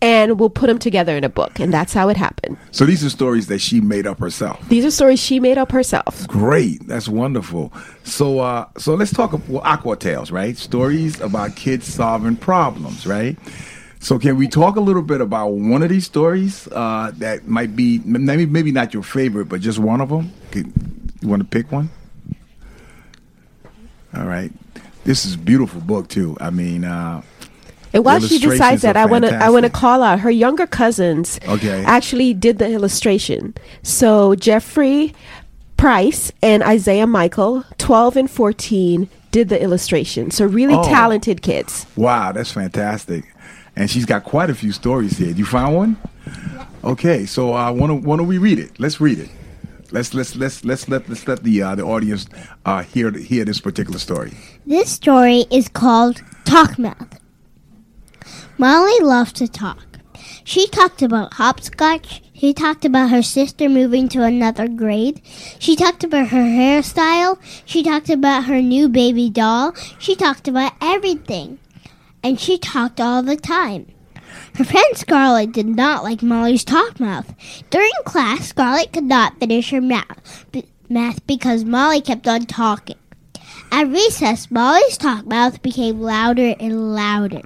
and 0.02 0.40
we'll 0.40 0.50
put 0.50 0.68
them 0.68 0.80
together 0.80 1.16
in 1.16 1.24
a 1.24 1.30
book? 1.30 1.60
And 1.60 1.74
that's 1.74 1.94
how 1.94 2.10
it 2.10 2.18
happened. 2.18 2.58
So 2.72 2.86
these 2.86 3.04
are 3.04 3.10
stories 3.10 3.48
that 3.48 3.60
she 3.60 3.82
made 3.82 4.08
up 4.08 4.20
herself. 4.20 4.68
These 4.70 4.86
are 4.86 4.92
stories 4.92 5.20
she 5.20 5.40
made 5.40 5.58
up 5.58 5.72
herself. 5.72 6.28
Great, 6.28 6.88
that's 6.88 7.08
wonderful. 7.08 7.74
So 8.04 8.40
uh, 8.40 8.68
so 8.78 8.96
let's 8.96 9.12
talk 9.12 9.34
about 9.34 9.50
well, 9.50 9.62
Aqua 9.64 9.98
Tales, 9.98 10.32
right? 10.32 10.58
Stories 10.58 11.20
about 11.20 11.56
kids 11.56 11.86
solving 11.86 12.36
problems, 12.36 13.06
right? 13.06 13.38
So 14.00 14.20
can 14.20 14.36
we 14.38 14.48
talk 14.48 14.76
a 14.76 14.82
little 14.82 15.02
bit 15.02 15.22
about 15.22 15.50
one 15.54 15.82
of 15.82 15.90
these 15.90 16.06
stories 16.06 16.68
uh, 16.74 17.12
that 17.16 17.48
might 17.48 17.76
be 17.76 18.00
maybe 18.04 18.46
maybe 18.46 18.72
not 18.72 18.94
your 18.94 19.04
favorite, 19.04 19.46
but 19.46 19.62
just 19.62 19.80
one 19.80 20.02
of 20.02 20.10
them? 20.10 20.32
Can, 20.52 20.74
you 21.22 21.30
want 21.30 21.42
to 21.42 21.48
pick 21.48 21.72
one? 21.72 21.90
All 24.16 24.26
right. 24.26 24.52
This 25.06 25.26
is 25.26 25.36
a 25.36 25.38
beautiful 25.38 25.82
book 25.82 26.08
too. 26.08 26.38
I 26.40 26.50
mean, 26.50 26.84
uh, 26.84 27.22
And 27.93 28.03
while 28.03 28.19
she 28.19 28.39
decides 28.39 28.82
that, 28.82 28.97
I 28.97 29.06
want 29.06 29.25
to 29.25 29.36
I 29.36 29.49
want 29.49 29.65
to 29.65 29.69
call 29.71 30.01
out 30.01 30.19
her 30.19 30.32
younger 30.32 30.65
cousins. 30.67 31.39
Okay. 31.47 31.84
Actually, 31.86 32.34
did 32.34 32.58
the 32.58 32.69
illustration. 32.69 33.53
So 33.84 34.36
Jeffrey 34.36 35.13
Price 35.77 36.32
and 36.41 36.63
Isaiah 36.63 37.08
Michael, 37.08 37.63
twelve 37.77 38.17
and 38.17 38.29
fourteen, 38.29 39.10
did 39.32 39.49
the 39.49 39.62
illustration. 39.62 40.32
So 40.32 40.45
really 40.45 40.75
Oh. 40.75 40.84
talented 40.84 41.41
kids. 41.41 41.86
Wow, 41.95 42.32
that's 42.32 42.51
fantastic. 42.51 43.25
And 43.75 43.89
she's 43.89 44.06
got 44.06 44.23
quite 44.23 44.49
a 44.49 44.56
few 44.56 44.71
stories 44.71 45.17
here. 45.17 45.29
You 45.32 45.45
found 45.45 45.75
one? 45.75 45.97
Okay, 46.84 47.25
so 47.25 47.53
uh, 47.53 47.71
why 47.71 47.88
don't 47.88 48.03
why 48.03 48.17
don't 48.17 48.27
we 48.27 48.38
read 48.38 48.60
it? 48.60 48.79
Let's 48.79 48.99
read 49.01 49.19
it. 49.19 49.29
Let's 49.91 50.13
let's 50.13 50.36
let's 50.36 50.63
let's 50.65 50.88
let 50.89 51.08
let's 51.10 51.27
let 51.27 51.43
the 51.43 51.62
uh, 51.62 51.75
the 51.75 51.84
audience 51.84 52.27
uh, 52.65 52.82
hear 52.84 53.12
hear 53.12 53.45
this 53.45 53.60
particular 53.60 53.99
story. 53.99 54.34
This 54.65 54.89
story 54.89 55.45
is 55.51 55.69
called 55.69 56.23
Talk 56.45 56.79
Mouth. 56.79 57.19
Molly 58.58 59.00
loves 59.02 59.34
to 59.34 59.48
talk. 59.48 60.00
She 60.44 60.68
talked 60.68 61.02
about 61.02 61.34
hopscotch, 61.36 62.22
She 62.34 62.54
talked 62.54 62.84
about 62.84 63.10
her 63.10 63.24
sister 63.24 63.70
moving 63.70 64.10
to 64.10 64.24
another 64.24 64.68
grade. 64.68 65.22
She 65.60 65.76
talked 65.76 66.04
about 66.04 66.28
her 66.28 66.44
hairstyle. 66.44 67.39
She 67.66 67.82
talked 67.84 68.10
about 68.10 68.46
her 68.46 68.62
new 68.62 68.89
baby 68.89 69.30
doll. 69.30 69.74
She 69.98 70.16
talked 70.16 70.48
about 70.48 70.74
everything. 70.82 71.60
And 72.22 72.39
she 72.39 72.58
talked 72.58 73.00
all 73.00 73.24
the 73.24 73.38
time. 73.38 73.88
Her 74.56 74.66
friend 74.66 74.96
Scarlett 74.98 75.54
did 75.54 75.68
not 75.68 76.04
like 76.04 76.22
Molly's 76.22 76.63
talk 76.66 77.00
mouth. 77.00 77.34
During 77.70 77.92
class, 78.04 78.50
Scarlett 78.50 78.92
could 78.92 79.06
not 79.06 79.39
finish 79.39 79.70
her 79.72 79.82
math, 79.82 80.46
b- 80.52 80.68
math 80.89 81.26
because 81.26 81.63
Molly 81.63 82.02
kept 82.02 82.28
on 82.28 82.46
talking. 82.46 82.98
At 83.72 83.88
recess, 83.88 84.52
Molly's 84.52 84.98
talk 84.98 85.26
mouth 85.26 85.62
became 85.62 86.02
louder 86.02 86.56
and 86.60 86.94
louder. 86.94 87.42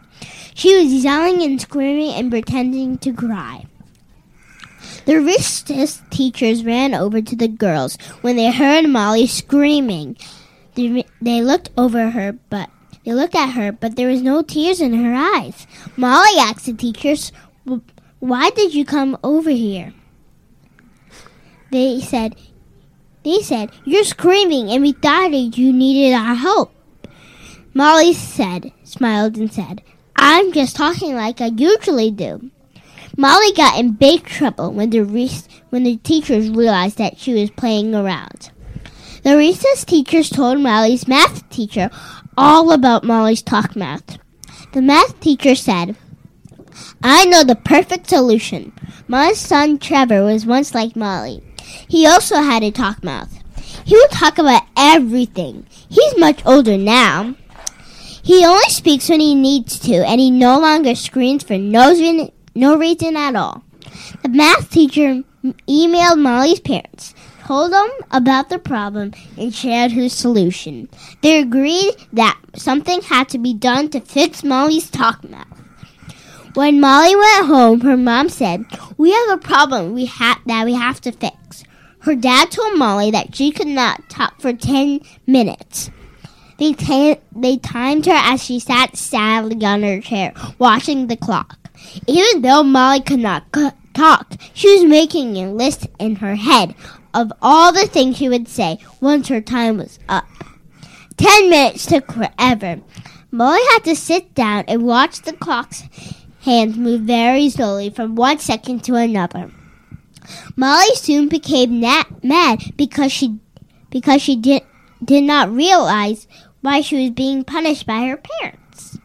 She 0.58 0.76
was 0.76 1.04
yelling 1.04 1.44
and 1.44 1.62
screaming 1.62 2.16
and 2.16 2.32
pretending 2.32 2.98
to 3.06 3.14
cry. 3.14 3.68
The 5.06 5.22
recess 5.22 6.02
teachers 6.10 6.66
ran 6.66 6.96
over 6.96 7.22
to 7.22 7.36
the 7.36 7.48
girls 7.48 7.96
when 8.22 8.38
they 8.38 8.52
heard 8.52 8.90
Molly 8.90 9.28
screaming. 9.28 10.18
They, 10.74 11.06
they 11.22 11.44
looked 11.44 11.70
over 11.78 12.10
her, 12.10 12.40
but 12.50 12.72
they 13.06 13.14
looked 13.14 13.36
at 13.36 13.52
her, 13.52 13.72
but 13.72 13.96
there 13.96 14.08
was 14.08 14.24
no 14.24 14.42
tears 14.42 14.82
in 14.82 14.94
her 14.94 15.14
eyes. 15.14 15.68
Molly 15.96 16.40
asked 16.40 16.66
the 16.66 16.74
teachers, 16.74 17.32
"Why 18.18 18.50
did 18.50 18.74
you 18.74 18.84
come 18.84 19.16
over 19.24 19.52
here?" 19.52 19.94
They 21.72 22.02
said, 22.02 22.36
"They 23.22 23.42
said 23.44 23.70
you're 23.86 24.04
screaming, 24.04 24.72
and 24.72 24.82
we 24.82 24.94
thought 24.94 25.34
you 25.34 25.72
needed 25.72 26.16
our 26.16 26.34
help." 26.34 26.74
Molly 27.76 28.14
said, 28.14 28.72
smiled, 28.84 29.38
and 29.38 29.54
said, 29.54 29.84
"I'm 30.30 30.52
just 30.52 30.76
talking 30.76 31.16
like 31.16 31.40
I 31.40 31.52
usually 31.56 32.12
do." 32.12 32.52
Molly 33.16 33.54
got 33.54 33.80
in 33.80 33.94
big 33.94 34.26
trouble 34.26 34.74
when 34.74 34.90
the 34.90 35.02
re- 35.02 35.32
when 35.70 35.84
the 35.84 35.96
teachers 35.98 36.50
realized 36.50 36.98
that 36.98 37.18
she 37.18 37.34
was 37.34 37.50
playing 37.50 37.96
around. 37.96 38.52
The 39.24 39.38
recess 39.38 39.86
teachers 39.86 40.30
told 40.30 40.60
Molly's 40.60 41.08
math 41.08 41.50
teacher 41.50 41.90
all 42.38 42.72
about 42.74 43.06
Molly's 43.06 43.42
talk 43.42 43.76
math. 43.76 44.18
The 44.74 44.82
math 44.82 45.20
teacher 45.22 45.56
said, 45.56 45.96
I 47.02 47.26
know 47.26 47.44
the 47.44 47.56
perfect 47.56 48.10
solution. 48.10 48.74
My 49.08 49.32
son 49.32 49.80
Trevor 49.80 50.24
was 50.24 50.46
once 50.46 50.76
like 50.76 50.96
Molly. 50.96 51.42
He 51.88 52.06
also 52.06 52.36
had 52.42 52.64
a 52.64 52.72
talk 52.72 53.02
mouth. 53.02 53.34
He 53.86 53.96
would 53.96 54.12
talk 54.12 54.38
about 54.38 54.64
everything. 54.76 55.66
He's 55.90 56.18
much 56.18 56.46
older 56.46 56.78
now. 56.78 57.36
He 58.28 58.44
only 58.46 58.68
speaks 58.68 59.08
when 59.08 59.22
he 59.22 59.36
needs 59.36 59.80
to, 59.80 60.06
and 60.06 60.20
he 60.20 60.30
no 60.30 60.60
longer 60.60 60.96
screams 60.96 61.44
for 61.44 61.58
no 61.58 61.92
reason, 61.92 62.30
no 62.54 62.78
reason 62.78 63.16
at 63.16 63.38
all. 63.38 63.64
The 64.22 64.28
math 64.28 64.70
teacher 64.70 65.24
emailed 65.66 66.20
Molly's 66.20 66.60
parents, 66.60 67.16
told 67.46 67.72
them 67.72 67.90
about 68.12 68.50
the 68.50 68.60
problem, 68.60 69.14
and 69.38 69.56
shared 69.56 69.92
his 69.94 70.12
solution. 70.12 70.90
They 71.22 71.40
agreed 71.40 71.94
that 72.12 72.38
something 72.54 73.02
had 73.02 73.30
to 73.30 73.38
be 73.38 73.54
done 73.54 73.88
to 73.92 74.02
fix 74.02 74.44
Molly's 74.44 74.90
talk 74.90 75.24
mouth. 75.24 75.48
When 76.54 76.82
Molly 76.82 77.16
went 77.16 77.46
home, 77.46 77.80
her 77.80 77.96
mom 77.96 78.28
said, 78.28 78.66
"We 78.98 79.14
have 79.14 79.30
a 79.30 79.38
problem 79.38 79.94
we 79.94 80.06
ha- 80.06 80.42
that 80.48 80.66
we 80.66 80.74
have 80.74 81.00
to 81.02 81.14
fix." 81.14 81.64
Her 82.00 82.14
dad 82.14 82.52
told 82.52 82.78
Molly 82.78 83.10
that 83.12 83.34
she 83.34 83.52
could 83.52 83.68
not 83.68 84.10
talk 84.10 84.42
for 84.42 84.52
10 84.52 85.00
minutes. 85.26 85.92
They, 86.58 87.20
they 87.36 87.58
timed 87.58 88.06
her 88.08 88.14
as 88.14 88.44
she 88.44 88.60
sat 88.60 88.96
sadly 88.96 89.64
on 89.66 89.84
her 89.84 90.02
chair, 90.02 90.34
watching 90.58 91.08
the 91.08 91.16
clock. 91.16 91.58
Even 92.08 92.42
though 92.42 92.64
Molly 92.64 93.02
could 93.02 93.20
not 93.20 93.44
c- 93.56 93.70
talk, 93.94 94.34
she 94.54 94.74
was 94.74 94.86
making 94.86 95.38
a 95.38 95.52
list 95.52 95.88
in 96.00 96.16
her 96.18 96.36
head 96.36 96.74
of 97.14 97.32
all 97.42 97.72
the 97.72 97.88
things 97.88 98.18
she 98.18 98.30
would 98.30 98.48
say 98.48 98.80
once 99.02 99.28
her 99.28 99.42
time 99.42 99.78
was 99.78 100.00
up. 100.10 100.26
Ten 101.18 101.50
minutes 101.50 101.86
took 101.86 102.12
forever. 102.12 102.82
Molly 103.32 103.60
had 103.74 103.84
to 103.86 103.96
sit 103.96 104.34
down 104.34 104.64
and 104.68 104.84
watch 104.84 105.22
the 105.22 105.34
clock's 105.34 105.84
hands 106.42 106.78
move 106.78 107.02
very 107.02 107.50
slowly 107.50 107.90
from 107.90 108.16
one 108.16 108.40
second 108.40 108.84
to 108.84 108.96
another. 108.96 109.52
Molly 110.56 110.96
soon 110.96 111.28
became 111.28 111.80
na- 111.80 112.04
mad 112.24 112.64
because 112.78 113.12
she 113.12 113.38
because 113.90 114.22
she 114.22 114.36
did 114.36 114.64
did 115.04 115.24
not 115.24 115.52
realize 115.52 116.28
why 116.62 116.82
she 116.82 117.02
was 117.02 117.12
being 117.12 117.44
punished 117.44 117.86
by 117.86 118.08
her 118.08 118.18
parents. 118.18 118.98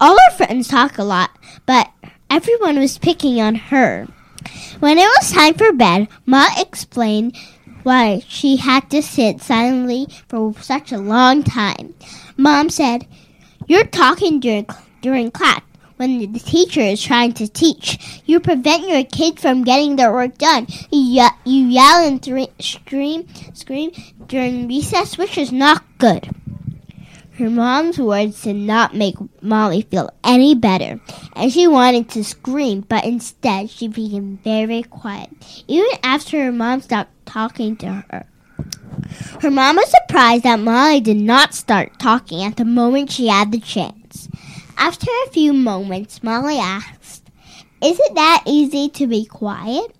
All 0.00 0.16
her 0.16 0.36
friends 0.36 0.68
talk 0.68 0.98
a 0.98 1.04
lot, 1.04 1.30
but 1.66 1.90
everyone 2.28 2.78
was 2.78 2.98
picking 2.98 3.40
on 3.40 3.54
her. 3.54 4.06
When 4.80 4.98
it 4.98 5.06
was 5.06 5.32
time 5.32 5.54
for 5.54 5.72
bed, 5.72 6.08
Ma 6.26 6.48
explained 6.56 7.36
why 7.82 8.22
she 8.28 8.56
had 8.56 8.90
to 8.90 9.02
sit 9.02 9.40
silently 9.40 10.08
for 10.28 10.54
such 10.60 10.92
a 10.92 10.98
long 10.98 11.42
time. 11.42 11.94
Mom 12.36 12.70
said, 12.70 13.06
"You're 13.68 13.86
talking 13.86 14.40
during 14.40 14.66
during 15.00 15.30
class." 15.30 15.62
When 15.96 16.32
the 16.32 16.40
teacher 16.40 16.80
is 16.80 17.00
trying 17.00 17.34
to 17.34 17.46
teach, 17.46 18.22
you 18.26 18.40
prevent 18.40 18.88
your 18.88 19.04
kids 19.04 19.40
from 19.40 19.62
getting 19.62 19.94
their 19.94 20.12
work 20.12 20.36
done. 20.36 20.66
You, 20.90 21.28
you 21.44 21.66
yell 21.66 22.04
and 22.04 22.18
scream, 22.58 23.28
scream 23.54 23.92
during 24.26 24.66
recess, 24.66 25.16
which 25.16 25.38
is 25.38 25.52
not 25.52 25.84
good. 25.98 26.28
Her 27.38 27.48
mom's 27.48 27.98
words 27.98 28.42
did 28.42 28.56
not 28.56 28.94
make 28.94 29.14
Molly 29.40 29.82
feel 29.82 30.10
any 30.22 30.54
better, 30.54 31.00
and 31.34 31.50
she 31.50 31.66
wanted 31.66 32.10
to 32.10 32.24
scream, 32.24 32.84
but 32.86 33.04
instead 33.04 33.70
she 33.70 33.88
became 33.88 34.38
very 34.44 34.82
quiet, 34.82 35.30
even 35.66 35.88
after 36.02 36.44
her 36.44 36.52
mom 36.52 36.82
stopped 36.82 37.10
talking 37.24 37.76
to 37.76 38.04
her. 38.10 38.26
Her 39.40 39.50
mom 39.50 39.76
was 39.76 39.90
surprised 39.90 40.44
that 40.44 40.60
Molly 40.60 41.00
did 41.00 41.16
not 41.16 41.54
start 41.54 41.98
talking 41.98 42.44
at 42.44 42.56
the 42.56 42.66
moment 42.66 43.10
she 43.10 43.28
had 43.28 43.50
the 43.50 43.60
chance. 43.60 44.28
After 44.76 45.10
a 45.26 45.30
few 45.30 45.54
moments, 45.54 46.22
Molly 46.22 46.58
asked, 46.58 47.30
Is 47.82 47.98
it 47.98 48.14
that 48.14 48.42
easy 48.46 48.90
to 48.90 49.06
be 49.06 49.24
quiet? 49.24 49.96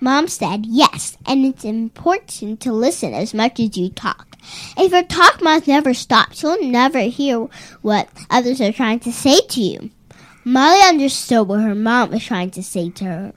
Mom 0.00 0.28
said, 0.28 0.66
Yes, 0.66 1.16
and 1.26 1.44
it's 1.44 1.64
important 1.64 2.60
to 2.60 2.72
listen 2.72 3.14
as 3.14 3.34
much 3.34 3.58
as 3.58 3.76
you 3.76 3.88
talk. 3.88 4.31
If 4.76 4.92
your 4.92 5.02
talk 5.02 5.42
mouth 5.42 5.66
never 5.66 5.94
stops, 5.94 6.42
you'll 6.42 6.62
never 6.62 7.00
hear 7.00 7.48
what 7.82 8.08
others 8.30 8.60
are 8.60 8.72
trying 8.72 9.00
to 9.00 9.12
say 9.12 9.40
to 9.40 9.60
you. 9.60 9.90
Molly 10.44 10.80
understood 10.82 11.46
what 11.46 11.60
her 11.60 11.74
mom 11.74 12.10
was 12.10 12.24
trying 12.24 12.50
to 12.52 12.62
say 12.62 12.90
to 12.90 13.04
her. 13.04 13.32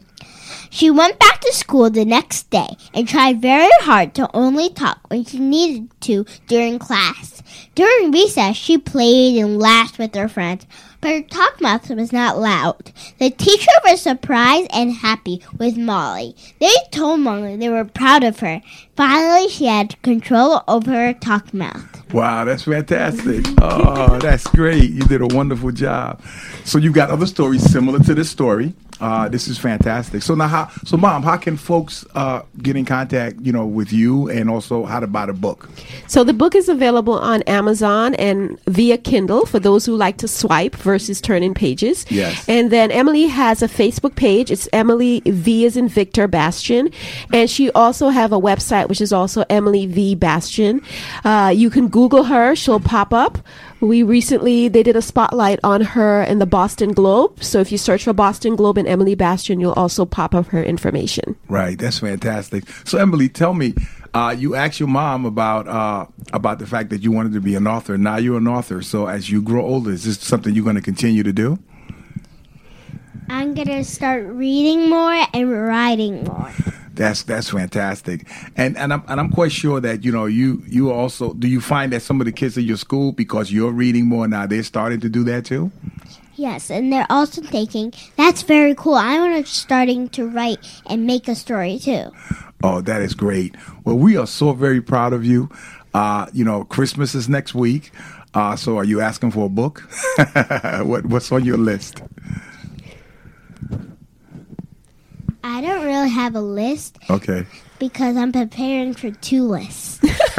She 0.70 0.89
went 0.89 1.20
back 1.20 1.39
to 1.41 1.54
school 1.54 1.89
the 1.89 2.06
next 2.06 2.50
day 2.50 2.76
and 2.94 3.08
tried 3.08 3.41
very 3.41 3.70
hard 3.82 4.13
to 4.15 4.30
only 4.36 4.70
talk 4.70 5.00
when 5.10 5.24
she 5.24 5.39
needed 5.39 5.89
to 6.02 6.26
during 6.48 6.80
class. 6.80 7.41
During 7.76 8.12
recess, 8.12 8.56
she 8.58 8.78
played 8.78 9.38
and 9.38 9.60
laughed 9.60 9.98
with 9.98 10.15
her 10.15 10.28
friends, 10.28 10.65
but 11.02 11.12
her 11.12 11.22
talk 11.22 11.62
mouth 11.62 11.89
was 11.89 12.12
not 12.12 12.39
loud. 12.39 12.91
The 13.20 13.30
teacher 13.30 13.72
was 13.84 14.02
surprised 14.02 14.70
and 14.74 14.91
happy 14.91 15.41
with 15.58 15.78
Molly. 15.78 16.36
They 16.60 16.74
told 16.91 17.20
Molly 17.20 17.56
they 17.56 17.70
were 17.70 17.86
proud 17.86 18.24
of 18.24 18.39
her. 18.39 18.62
Finally, 18.95 19.49
she 19.49 19.65
had 19.65 20.01
control 20.03 20.63
over 20.67 20.91
her 20.91 21.13
talk 21.13 21.53
mouth. 21.53 22.13
Wow, 22.13 22.45
that's 22.45 22.63
fantastic. 22.63 23.45
Oh, 23.62 24.19
that's 24.19 24.47
great. 24.47 24.89
You 24.89 25.03
did 25.03 25.21
a 25.21 25.27
wonderful 25.27 25.71
job. 25.71 26.21
So 26.63 26.77
you've 26.77 26.93
got 26.93 27.10
other 27.10 27.25
stories 27.25 27.69
similar 27.69 27.99
to 27.99 28.13
this 28.13 28.29
story. 28.29 28.73
Uh, 29.01 29.27
this 29.27 29.47
is 29.47 29.58
fantastic. 29.58 30.21
So 30.21 30.36
now, 30.36 30.47
how? 30.47 30.69
So, 30.86 30.95
mom, 30.95 31.21
how 31.21 31.36
can 31.36 31.58
folks 31.58 32.05
uh, 32.15 32.43
get 32.62 32.77
in 32.77 32.86
contact, 32.86 33.38
you 33.41 33.51
know, 33.51 33.65
with 33.65 33.91
you, 33.91 34.29
and 34.29 34.49
also 34.49 34.86
how 34.86 35.01
to 35.01 35.08
buy 35.08 35.25
the 35.25 35.34
book? 35.34 35.69
So 36.08 36.23
the 36.23 36.34
book 36.34 36.55
is 36.55 36.69
available 36.69 37.19
on 37.19 37.41
Amazon 37.43 38.15
and 38.15 38.58
via 38.67 38.97
Kindle 38.97 39.45
for 39.45 39.60
those 39.60 39.86
who 39.86 39.97
like 39.97 40.17
to 40.17 40.29
swipe 40.29 40.75
versus 40.75 41.19
turning 41.19 41.53
pages. 41.53 42.05
Yes. 42.10 42.47
And 42.47 42.71
then 42.71 42.89
Emily 42.89 43.27
has 43.27 43.62
a 43.62 43.67
Facebook 43.67 44.15
page. 44.15 44.49
It's 44.49 44.69
Emily 44.71 45.21
V 45.25 45.65
is 45.65 45.75
in 45.75 45.89
Victor 45.89 46.27
Bastian, 46.27 46.89
and 47.34 47.49
she 47.49 47.69
also 47.71 48.10
have 48.10 48.31
a 48.31 48.39
website 48.39 48.85
which 48.88 49.02
is 49.02 49.12
also 49.13 49.43
Emily 49.50 49.86
V 49.86 50.15
Bastian. 50.15 50.82
Uh, 51.24 51.52
you 51.56 51.69
can 51.69 51.88
Google 51.88 52.24
her; 52.24 52.56
she'll 52.56 52.80
pop 52.80 53.13
up. 53.13 53.38
We 53.82 54.04
recently 54.04 54.67
they 54.67 54.84
did 54.84 54.95
a 54.95 55.02
spotlight 55.02 55.60
on 55.63 55.82
her 55.82 56.24
in 56.24 56.39
the 56.39 56.45
Boston 56.45 56.93
Globe. 56.93 57.43
So 57.43 57.60
if 57.60 57.71
you 57.71 57.78
search 57.78 58.04
for 58.04 58.13
Boston 58.13 58.56
Globe 58.56 58.78
and 58.78 58.88
Emily 58.88 59.15
Bastian, 59.15 59.60
you'll 59.60 59.74
also 59.74 60.06
pop 60.06 60.34
up 60.34 60.48
her 60.48 60.63
information. 60.63 61.36
Right, 61.50 61.78
that's 61.78 62.00
fantastic. 62.00 62.63
So, 62.86 62.98
Emily, 62.98 63.30
tell 63.30 63.54
me, 63.54 63.74
uh, 64.13 64.36
you 64.38 64.56
asked 64.56 64.80
your 64.80 64.89
mom 64.89 65.26
about 65.26 65.67
uh, 65.67 66.06
about 66.34 66.60
the 66.60 66.67
fact 66.67 66.89
that 66.89 67.04
you 67.04 67.12
wanted 67.12 67.34
to 67.34 67.41
be 67.41 67.56
an 67.56 67.67
author. 67.67 67.98
Now 67.98 68.17
you're 68.17 68.38
an 68.38 68.48
author. 68.48 68.82
So, 68.82 69.08
as 69.08 69.30
you 69.30 69.41
grow 69.41 69.65
older, 69.65 69.91
is 69.91 70.06
this 70.06 70.19
something 70.19 70.56
you're 70.56 70.63
going 70.63 70.78
to 70.78 70.82
continue 70.82 71.24
to 71.24 71.34
do? 71.34 71.60
I'm 73.28 73.56
gonna 73.56 73.84
start 73.84 74.26
reading 74.26 74.89
more 74.89 75.26
and 75.34 75.52
writing 75.52 76.24
more. 76.26 76.54
That's 76.95 77.23
that's 77.23 77.49
fantastic, 77.49 78.27
and 78.55 78.77
and 78.77 78.93
I'm 78.93 79.03
and 79.08 79.19
I'm 79.19 79.29
quite 79.29 79.51
sure 79.51 79.81
that 79.81 80.03
you 80.03 80.12
know 80.12 80.25
you 80.25 80.63
you 80.67 80.91
also 80.91 81.34
do 81.34 81.47
you 81.47 81.60
find 81.60 81.91
that 81.91 82.01
some 82.01 82.21
of 82.21 82.25
the 82.25 82.31
kids 82.31 82.58
at 82.58 82.63
your 82.63 82.77
school 82.77 83.12
because 83.12 83.51
you're 83.51 83.71
reading 83.71 84.08
more 84.08 84.27
now 84.27 84.47
they're 84.47 84.63
starting 84.63 85.01
to 85.01 85.10
do 85.10 85.23
that 85.25 85.45
too. 85.45 85.71
Yes, 86.36 86.69
and 86.69 86.91
they're 86.91 87.08
also 87.10 87.41
thinking 87.41 87.93
that's 88.17 88.41
very 88.41 88.75
cool. 88.75 88.95
I 88.95 89.19
want 89.19 89.45
to 89.45 89.51
starting 89.51 90.10
to 90.10 90.27
write 90.27 90.60
and 90.86 91.05
make 91.05 91.27
a 91.27 91.36
story 91.36 91.79
too. 91.79 92.12
Oh, 92.63 92.81
that 92.81 93.01
is 93.01 93.13
great. 93.13 93.55
Well, 93.84 93.97
we 93.97 94.17
are 94.17 94.27
so 94.27 94.53
very 94.53 94.81
proud 94.81 95.13
of 95.13 95.23
you. 95.23 95.49
Uh, 95.93 96.27
you 96.34 96.43
know, 96.43 96.63
Christmas 96.65 97.15
is 97.15 97.29
next 97.29 97.55
week. 97.55 97.91
Uh, 98.34 98.55
so, 98.55 98.77
are 98.77 98.84
you 98.84 98.99
asking 98.99 99.31
for 99.31 99.45
a 99.45 99.49
book? 99.49 99.79
what, 100.84 101.05
what's 101.05 101.31
on 101.31 101.45
your 101.45 101.58
list? 101.58 102.01
I 105.47 105.62
don't 105.62 105.86
really 105.86 106.10
have 106.10 106.34
a 106.36 106.41
list 106.41 106.97
Okay. 107.08 107.45
because 107.77 108.17
I'm 108.17 108.31
preparing 108.31 108.95
for 108.95 109.12
two 109.12 109.43
lists. 109.43 109.99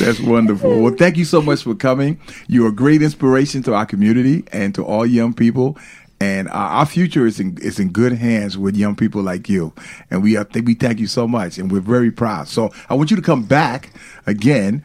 That's 0.00 0.20
wonderful. 0.20 0.80
Well, 0.80 0.94
thank 0.94 1.18
you 1.18 1.26
so 1.26 1.42
much 1.42 1.64
for 1.64 1.74
coming. 1.74 2.18
You're 2.48 2.68
a 2.68 2.72
great 2.72 3.02
inspiration 3.02 3.62
to 3.64 3.74
our 3.74 3.84
community 3.84 4.42
and 4.52 4.74
to 4.74 4.82
all 4.82 5.04
young 5.04 5.34
people. 5.34 5.76
And 6.18 6.48
uh, 6.48 6.52
our 6.52 6.86
future 6.86 7.26
is 7.26 7.40
in 7.40 7.58
is 7.60 7.78
in 7.78 7.90
good 7.90 8.12
hands 8.14 8.56
with 8.56 8.74
young 8.74 8.96
people 8.96 9.20
like 9.22 9.50
you. 9.50 9.74
And 10.10 10.22
we 10.22 10.38
are, 10.38 10.46
we 10.64 10.72
thank 10.72 11.00
you 11.00 11.06
so 11.06 11.28
much, 11.28 11.58
and 11.58 11.70
we're 11.70 11.80
very 11.80 12.10
proud. 12.10 12.48
So 12.48 12.70
I 12.88 12.94
want 12.94 13.10
you 13.10 13.16
to 13.16 13.22
come 13.22 13.44
back 13.44 13.90
again 14.26 14.82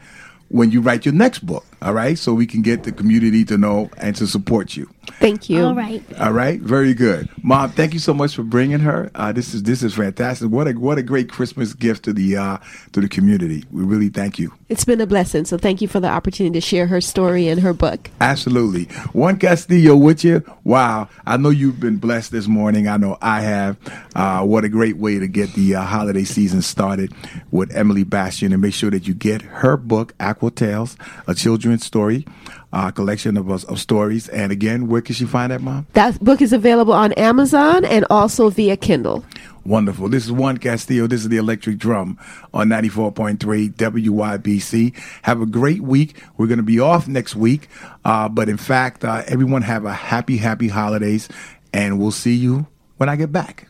when 0.48 0.70
you 0.72 0.82
write 0.82 1.06
your 1.06 1.14
next 1.14 1.38
book. 1.46 1.64
All 1.82 1.94
right, 1.94 2.18
so 2.18 2.34
we 2.34 2.46
can 2.46 2.62
get 2.62 2.84
the 2.84 2.92
community 2.92 3.44
to 3.46 3.56
know 3.56 3.90
and 3.96 4.14
to 4.16 4.26
support 4.26 4.76
you. 4.76 4.90
Thank 5.18 5.48
you. 5.48 5.64
All 5.64 5.74
right. 5.74 6.02
All 6.20 6.32
right, 6.32 6.60
very 6.60 6.94
good, 6.94 7.28
Mom. 7.42 7.70
Thank 7.70 7.94
you 7.94 7.98
so 8.00 8.14
much 8.14 8.36
for 8.36 8.42
bringing 8.42 8.80
her. 8.80 9.10
Uh, 9.14 9.32
this 9.32 9.54
is 9.54 9.62
this 9.62 9.82
is 9.82 9.94
fantastic. 9.94 10.50
What 10.50 10.68
a 10.68 10.72
what 10.72 10.98
a 10.98 11.02
great 11.02 11.30
Christmas 11.30 11.74
gift 11.74 12.04
to 12.04 12.12
the 12.12 12.36
uh, 12.36 12.58
to 12.92 13.00
the 13.00 13.08
community. 13.08 13.64
We 13.70 13.82
really 13.82 14.08
thank 14.08 14.38
you. 14.38 14.52
It's 14.68 14.84
been 14.84 15.00
a 15.00 15.06
blessing. 15.06 15.46
So 15.46 15.58
thank 15.58 15.80
you 15.80 15.88
for 15.88 15.98
the 15.98 16.08
opportunity 16.08 16.60
to 16.60 16.60
share 16.60 16.86
her 16.86 17.00
story 17.00 17.48
and 17.48 17.60
her 17.60 17.72
book. 17.72 18.08
Absolutely. 18.20 18.84
Juan 19.12 19.36
Castillo 19.38 19.96
with 19.96 20.22
you. 20.22 20.44
Wow. 20.62 21.08
I 21.26 21.36
know 21.36 21.50
you've 21.50 21.80
been 21.80 21.96
blessed 21.96 22.30
this 22.30 22.46
morning. 22.46 22.86
I 22.86 22.96
know 22.96 23.18
I 23.20 23.40
have. 23.40 23.76
Uh, 24.14 24.44
what 24.44 24.64
a 24.64 24.68
great 24.68 24.96
way 24.96 25.18
to 25.18 25.26
get 25.26 25.52
the 25.54 25.74
uh, 25.74 25.82
holiday 25.82 26.24
season 26.24 26.62
started 26.62 27.12
with 27.50 27.74
Emily 27.74 28.04
Bastian 28.04 28.52
and 28.52 28.62
make 28.62 28.74
sure 28.74 28.90
that 28.90 29.08
you 29.08 29.14
get 29.14 29.42
her 29.42 29.76
book, 29.76 30.14
Aqua 30.20 30.52
Tales, 30.52 30.96
a 31.26 31.34
children's 31.70 31.84
story, 31.84 32.26
uh, 32.72 32.90
collection 32.90 33.36
of, 33.36 33.48
of 33.48 33.80
stories. 33.80 34.28
And 34.28 34.50
again, 34.50 34.88
where 34.88 35.00
can 35.00 35.14
she 35.14 35.24
find 35.24 35.52
that, 35.52 35.60
Mom? 35.60 35.86
That 35.92 36.18
book 36.20 36.42
is 36.42 36.52
available 36.52 36.92
on 36.92 37.12
Amazon 37.12 37.84
and 37.84 38.04
also 38.10 38.50
via 38.50 38.76
Kindle. 38.76 39.24
Wonderful. 39.64 40.08
This 40.08 40.24
is 40.24 40.32
Juan 40.32 40.56
Castillo. 40.58 41.06
This 41.06 41.20
is 41.20 41.28
the 41.28 41.36
Electric 41.36 41.78
Drum 41.78 42.18
on 42.54 42.68
94.3 42.68 43.74
WYBC. 43.74 44.96
Have 45.22 45.40
a 45.42 45.46
great 45.46 45.82
week. 45.82 46.16
We're 46.36 46.46
going 46.46 46.58
to 46.58 46.64
be 46.64 46.80
off 46.80 47.06
next 47.06 47.36
week. 47.36 47.68
Uh, 48.04 48.28
but 48.28 48.48
in 48.48 48.56
fact, 48.56 49.04
uh, 49.04 49.22
everyone 49.26 49.62
have 49.62 49.84
a 49.84 49.92
happy, 49.92 50.38
happy 50.38 50.68
holidays. 50.68 51.28
And 51.72 52.00
we'll 52.00 52.10
see 52.10 52.34
you 52.34 52.66
when 52.96 53.08
I 53.08 53.16
get 53.16 53.30
back. 53.30 53.69